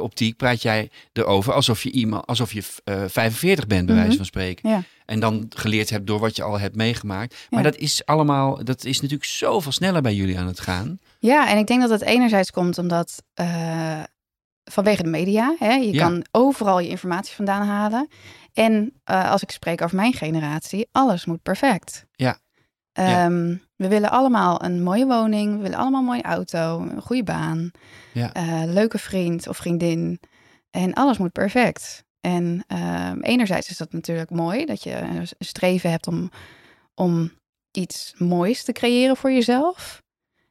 [0.00, 4.02] optiek praat jij erover alsof je iemand, alsof je eh 45 bent, bij Mhm.
[4.04, 4.70] wijze van spreken.
[4.70, 4.82] Ja.
[5.12, 7.46] En dan geleerd hebt door wat je al hebt meegemaakt.
[7.50, 7.70] Maar Ja.
[7.70, 10.98] dat is allemaal, dat is natuurlijk zoveel sneller bij jullie aan het gaan.
[11.18, 14.02] Ja, en ik denk dat het enerzijds komt omdat eh,
[14.64, 16.02] vanwege de media, hè, je Ja.
[16.08, 18.08] kan overal je informatie vandaan halen.
[18.52, 22.04] En eh, als ik spreek over mijn generatie, alles moet perfect.
[22.12, 22.38] Ja.
[22.92, 23.24] Ja.
[23.24, 27.22] Ehm, We willen allemaal een mooie woning, we willen allemaal een mooie auto, een goede
[27.24, 27.70] baan,
[28.12, 28.32] Ja.
[28.32, 30.20] eh, leuke vriend of vriendin.
[30.70, 32.04] En alles moet perfect.
[32.22, 36.30] En ehm, enerzijds is dat natuurlijk mooi dat je een streven hebt om,
[36.94, 37.32] om
[37.70, 40.02] iets moois te creëren voor jezelf.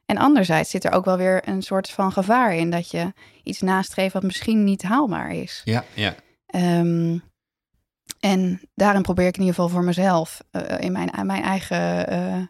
[0.05, 3.13] En anderzijds zit er ook wel weer een soort van gevaar in dat je
[3.43, 5.61] iets nastreeft wat misschien niet haalbaar is.
[5.63, 6.15] Ja, ja.
[6.45, 7.17] Ehm,
[8.19, 12.41] en daarin probeer ik in ieder geval voor mezelf, eh, in mijn, mijn eigen eh,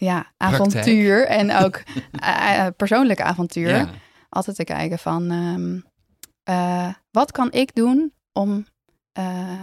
[0.00, 3.88] ja, avontuur en ook eh, eh, persoonlijke avontuur, ja.
[4.28, 5.80] altijd te kijken van ehm,
[6.42, 8.66] eh, wat kan ik doen om
[9.12, 9.62] eh,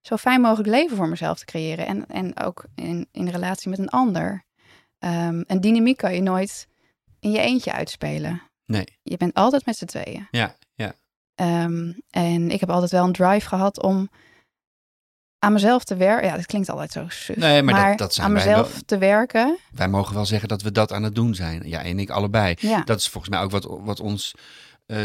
[0.00, 3.78] zo fijn mogelijk leven voor mezelf te creëren en, en ook in, in relatie met
[3.78, 4.44] een ander.
[4.98, 6.66] Ehm, een dynamiek kan je nooit
[7.20, 8.42] in je eentje uitspelen.
[8.66, 8.84] Nee.
[9.02, 10.28] Je bent altijd met z'n tweeën.
[10.30, 10.94] Ja, ja.
[11.34, 14.10] Ehm, en ik heb altijd wel een drive gehad om
[15.38, 16.28] aan mezelf te werken.
[16.28, 17.36] Ja, dat klinkt altijd zo suf.
[17.36, 18.80] Nee, maar dat- dat zijn aan wij mezelf wel.
[18.86, 19.58] te werken.
[19.70, 21.68] Wij mogen wel zeggen dat we dat aan het doen zijn.
[21.68, 22.54] Ja, en ik allebei.
[22.58, 24.34] Ja, Dat is volgens mij ook wat, wat ons
[24.86, 25.02] eh,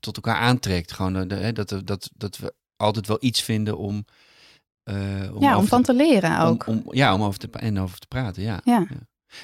[0.00, 0.92] tot elkaar aantrekt.
[0.92, 4.04] Gewoon de, hè, dat, we- dat, dat we altijd wel iets vinden om.
[4.82, 6.66] eh, om ja om van te, te leren ook.
[6.66, 8.42] om, ja, om over te, en over te praten.
[8.42, 8.60] Ja.
[8.64, 8.86] ja.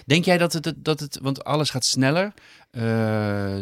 [0.06, 2.34] Denk jij dat het, dat het, want alles gaat sneller,
[2.70, 2.82] eh,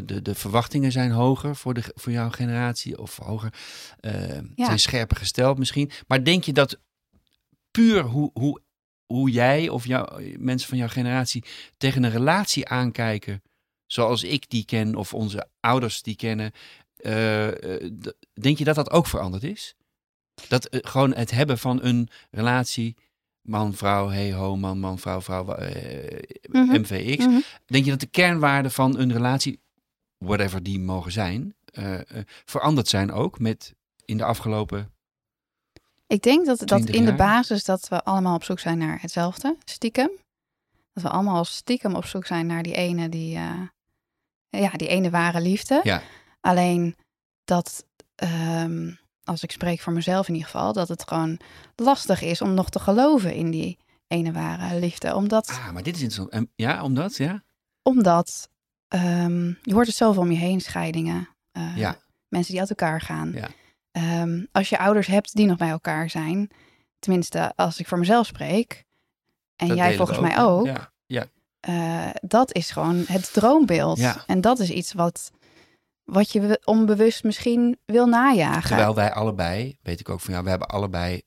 [0.05, 3.53] de, de verwachtingen zijn hoger voor, de, voor jouw generatie of hoger,
[4.01, 4.65] eh, Ja.
[4.65, 5.91] zijn scherper gesteld misschien.
[6.07, 6.79] Maar denk je dat
[7.71, 8.61] puur hoe, hoe,
[9.07, 11.45] hoe jij of jouw, mensen van jouw generatie
[11.77, 13.43] tegen een relatie aankijken,
[13.93, 16.53] zoals ik die ken of onze ouders die kennen,
[16.97, 17.91] eh, eh,
[18.41, 19.75] denk je dat dat ook veranderd is?
[20.49, 22.97] Dat eh, gewoon het hebben van een relatie,
[23.43, 26.81] man, vrouw, hey, ho, man, man, vrouw, vrouw, eh, Mhm.
[26.81, 27.27] MVX.
[27.27, 27.41] Mhm.
[27.67, 29.61] Denk je dat de kernwaarden van een relatie,
[30.19, 31.55] whatever die mogen zijn,
[32.45, 33.75] veranderd zijn ook met
[34.05, 34.93] in de afgelopen
[36.07, 39.01] Ik denk dat, dat 20 in de basis dat we allemaal op zoek zijn naar
[39.01, 40.11] hetzelfde, stiekem.
[40.93, 43.39] Dat we allemaal stiekem op zoek zijn naar die ene, die,
[44.51, 45.81] ja, die ene ware liefde.
[45.83, 46.03] Ja.
[46.41, 46.97] Alleen
[47.45, 48.91] dat, ehm,
[49.25, 51.41] als ik spreek voor mezelf in ieder geval, dat het gewoon
[51.77, 55.15] lastig is om nog te geloven in die ene ware liefde.
[55.15, 56.47] Omdat, Ah, maar dit is interessant.
[56.55, 57.43] Ja, omdat, ja?
[57.83, 58.49] omdat
[58.89, 61.29] ehm, je hoort het zoveel om je heen, scheidingen.
[61.53, 61.97] eh, Ja.
[62.29, 63.33] Mensen die uit elkaar gaan.
[63.33, 63.49] Ja.
[63.91, 66.51] Ehm, als je ouders hebt die nog bij elkaar zijn,
[66.99, 68.85] tenminste als ik voor mezelf spreek,
[69.57, 70.93] en Dat jij volgens mij ook, Ja.
[71.61, 73.99] Eh, dat is gewoon het droombeeld.
[73.99, 74.25] Ja.
[74.27, 75.31] En dat is iets wat,
[76.05, 78.69] wat je onbewust misschien wil najagen.
[78.69, 81.23] Terwijl wij allebei, weet ik ook van ja, we hebben allebei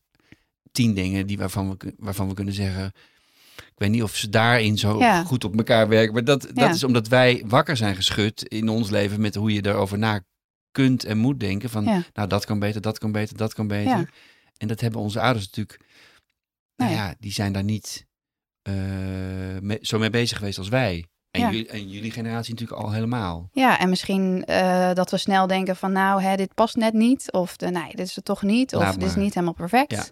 [0.72, 2.92] tien dingen die waarvan we, waarvan we kunnen zeggen.
[3.56, 5.24] Ik weet niet of ze daarin zo Ja.
[5.24, 6.14] goed op elkaar werken.
[6.14, 6.70] Maar dat, dat Ja.
[6.70, 10.22] is omdat wij wakker zijn geschud in ons leven met hoe je erover na
[10.72, 11.70] kunt en moet denken.
[11.70, 12.04] Van Ja.
[12.14, 14.10] nou, dat kan beter, dat kan beter, dat kan beter.
[14.58, 15.80] En dat hebben onze ouders natuurlijk.
[16.76, 17.00] Nou Nee.
[17.00, 18.06] ja, die zijn daar niet
[18.64, 21.06] eh, zo mee bezig geweest als wij.
[21.32, 21.52] En, Ja.
[21.52, 23.50] jullie, en jullie generatie natuurlijk al helemaal.
[23.52, 27.32] Ja, en misschien eh, dat we snel denken van nou, hè, dit past net niet.
[27.32, 28.76] Of de, nee, dit is het toch niet.
[28.76, 29.92] Of dit is niet helemaal perfect.
[29.92, 30.06] Ja.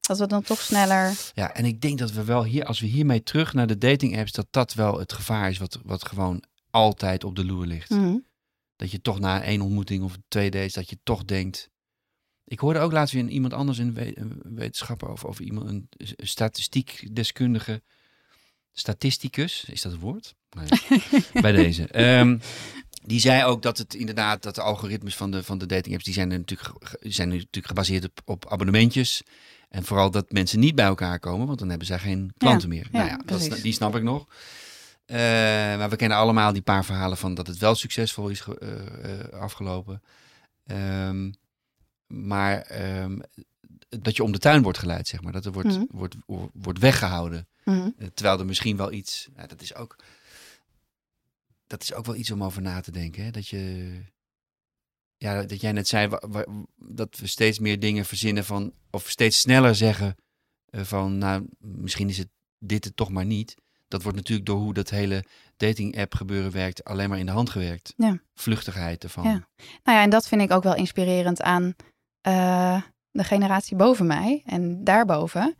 [0.00, 1.12] Dat we dan toch sneller...
[1.34, 4.18] Ja, en ik denk dat we wel hier, als we hiermee terug naar de dating
[4.18, 7.90] apps, dat dat wel het gevaar is wat, wat gewoon altijd op de loer ligt.
[7.90, 8.16] Mhm.
[8.76, 11.68] Dat je toch na één ontmoeting of twee dates, dat je toch denkt.
[12.50, 15.88] Ik hoorde ook laatst weer iemand anders, een, we- een wetenschapper of, of iemand, een
[16.16, 17.82] statistiekdeskundige,
[18.72, 20.34] statisticus, is dat het woord?
[20.50, 20.68] Nee.
[21.42, 21.86] Bij deze.
[21.86, 22.38] Ehm,
[23.04, 26.04] die zei ook dat het inderdaad, dat de algoritmes van de, van de dating apps,
[26.04, 26.70] die zijn, natuurlijk,
[27.00, 29.22] zijn natuurlijk gebaseerd op, op abonnementjes.
[29.68, 32.88] En vooral dat mensen niet bij elkaar komen, want dan hebben zij geen klanten meer.
[32.92, 34.26] ja, nou ja, dat, die snap ik nog.
[35.06, 35.16] Eh,
[35.78, 39.28] maar we kennen allemaal die paar verhalen van dat het wel succesvol is eh, eh,
[39.32, 40.02] afgelopen.
[40.66, 41.30] Ehm,
[42.10, 43.18] maar ehm,
[43.88, 45.32] dat je om de tuin wordt geleid, zeg maar.
[45.32, 45.84] Dat er wordt, Mhm.
[45.90, 46.16] wordt,
[46.52, 47.48] wordt weggehouden.
[47.64, 47.88] Mhm.
[47.98, 49.96] Eh, Terwijl er misschien wel iets, ja, dat is ook,
[51.66, 53.24] dat is ook wel iets om over na te denken.
[53.24, 53.30] Hè?
[53.30, 53.92] Dat je,
[55.16, 56.46] ja, dat jij net zei, wa- wa-
[56.76, 60.16] dat we steeds meer dingen verzinnen van, of steeds sneller zeggen
[60.66, 63.54] eh, van, nou, misschien is het dit het toch maar niet.
[63.88, 65.24] Dat wordt natuurlijk door hoe dat hele
[65.56, 67.92] dating app gebeuren werkt, alleen maar in de hand gewerkt.
[67.96, 68.20] Ja.
[68.34, 69.24] Vluchtigheid ervan.
[69.24, 69.48] Ja.
[69.84, 71.74] Nou ja, en dat vind ik ook wel inspirerend aan
[72.20, 75.56] eh, de generatie boven mij en daarboven.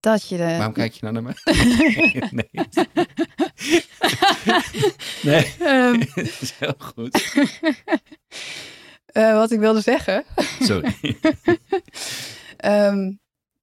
[0.00, 0.42] Dat je de...
[0.56, 1.34] Waarom kijk je nou naar mij?
[2.30, 2.50] nee.
[5.22, 7.34] nee, Ehm, dat is heel goed.
[9.06, 10.24] eh, wat ik wilde zeggen,
[10.60, 10.96] Sorry.
[12.56, 13.12] ehm,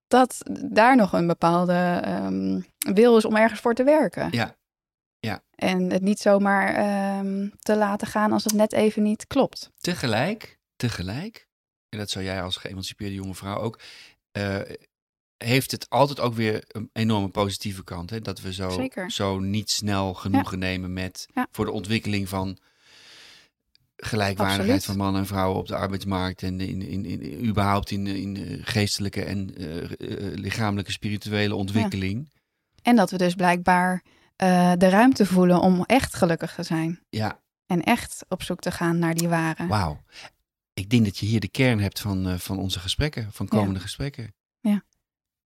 [0.08, 0.38] dat
[0.72, 2.62] daar nog een bepaalde ehm,
[2.94, 4.28] wil is om ergens voor te werken.
[4.32, 4.56] Ja.
[5.56, 9.70] En het niet zomaar ehm, te laten gaan als het net even niet klopt.
[9.78, 11.48] Tegelijk, tegelijk,
[11.94, 13.80] en dat zou jij als geëmancipeerde jonge vrouw ook,
[14.32, 14.60] eh,
[15.38, 18.10] heeft het altijd ook weer een enorme positieve kant.
[18.10, 18.20] Hè?
[18.22, 19.12] Dat we zo, Zeker.
[19.12, 21.48] zo niet snel genoegen nemen met Ja.
[21.52, 22.58] voor de ontwikkeling van
[23.98, 24.86] gelijkwaardigheid Absoluut.
[24.86, 28.60] van mannen en vrouwen op de arbeidsmarkt en in, in, in, überhaupt in, in eh,
[28.62, 29.90] geestelijke en eh,
[30.36, 32.32] lichamelijke spirituele ontwikkeling.
[32.82, 34.04] En dat we dus blijkbaar
[34.78, 37.00] de ruimte voelen om echt gelukkig te zijn.
[37.10, 39.68] Ja, En echt op zoek te gaan naar die ware.
[39.68, 40.04] wauw.
[40.74, 43.58] Ik denk dat je hier de kern hebt van, eh, van onze gesprekken, van Ja.
[43.58, 44.36] komende gesprekken.
[44.60, 44.84] Ja.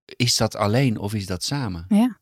[0.06, 1.86] Is dat alleen of is dat samen?
[1.90, 2.20] Ja.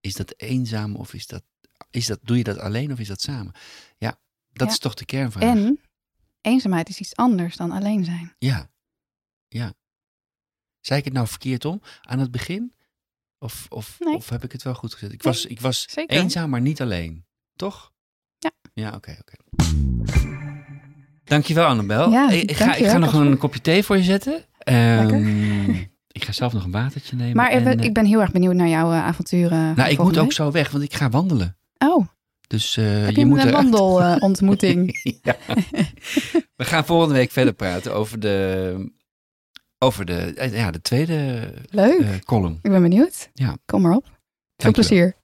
[0.00, 1.42] Is dat eenzaam of is dat,
[1.90, 3.54] is dat, doe je dat alleen of is dat samen?
[3.98, 4.20] Ja,
[4.52, 4.72] dat Ja.
[4.72, 5.42] is toch de kernvraag.
[5.56, 5.80] En
[6.40, 8.34] eenzaamheid is iets anders dan alleen zijn.
[8.38, 8.70] Ja,
[9.48, 9.74] ja.
[10.80, 12.74] Zei ik het nou verkeerd om aan het begin?
[13.38, 14.14] Of, of, Nee.
[14.14, 15.12] of heb ik het wel goed gezet?
[15.12, 16.16] Ik Nee, was, ik was zeker.
[16.16, 17.26] eenzaam, maar niet alleen.
[17.56, 17.92] Toch?
[18.38, 18.50] Ja.
[18.74, 19.34] Ja, oké, oké.
[21.30, 22.10] Dankjewel, Annabel.
[22.10, 24.44] Ja, ik, ik ga, ik ga nog een kopje thee voor je zetten.
[24.58, 25.70] Ehm,
[26.18, 27.36] ik ga zelf nog een watertje nemen.
[27.36, 29.74] Maar en, eh, ik ben heel erg benieuwd naar jouw eh, avonturen.
[29.76, 31.56] nou, ik moet ook zo weg, want ik ga wandelen.
[31.78, 32.06] Oh,
[32.46, 35.00] Dus eh, heb je je moet een wandelontmoeting?
[35.22, 35.36] ja.
[36.56, 38.92] We gaan volgende week verder praten over de,
[39.78, 42.00] over de, ja, de tweede Leuk.
[42.00, 42.58] eh, column.
[42.62, 43.30] ik ben benieuwd.
[43.34, 43.56] Ja.
[43.66, 44.18] Kom maar op.
[44.56, 45.16] Veel plezier.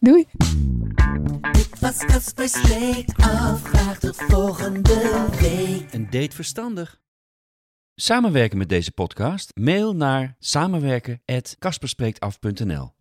[0.00, 0.26] Doei.
[1.52, 3.62] Dit was Casper Spreekt Af.
[3.62, 5.92] Graag tot volgende week.
[5.92, 7.00] Een date verstandig.
[7.94, 9.50] Samenwerken met deze podcast?
[9.54, 12.96] Mail naar samenwerken@kasperspreektaf.nl.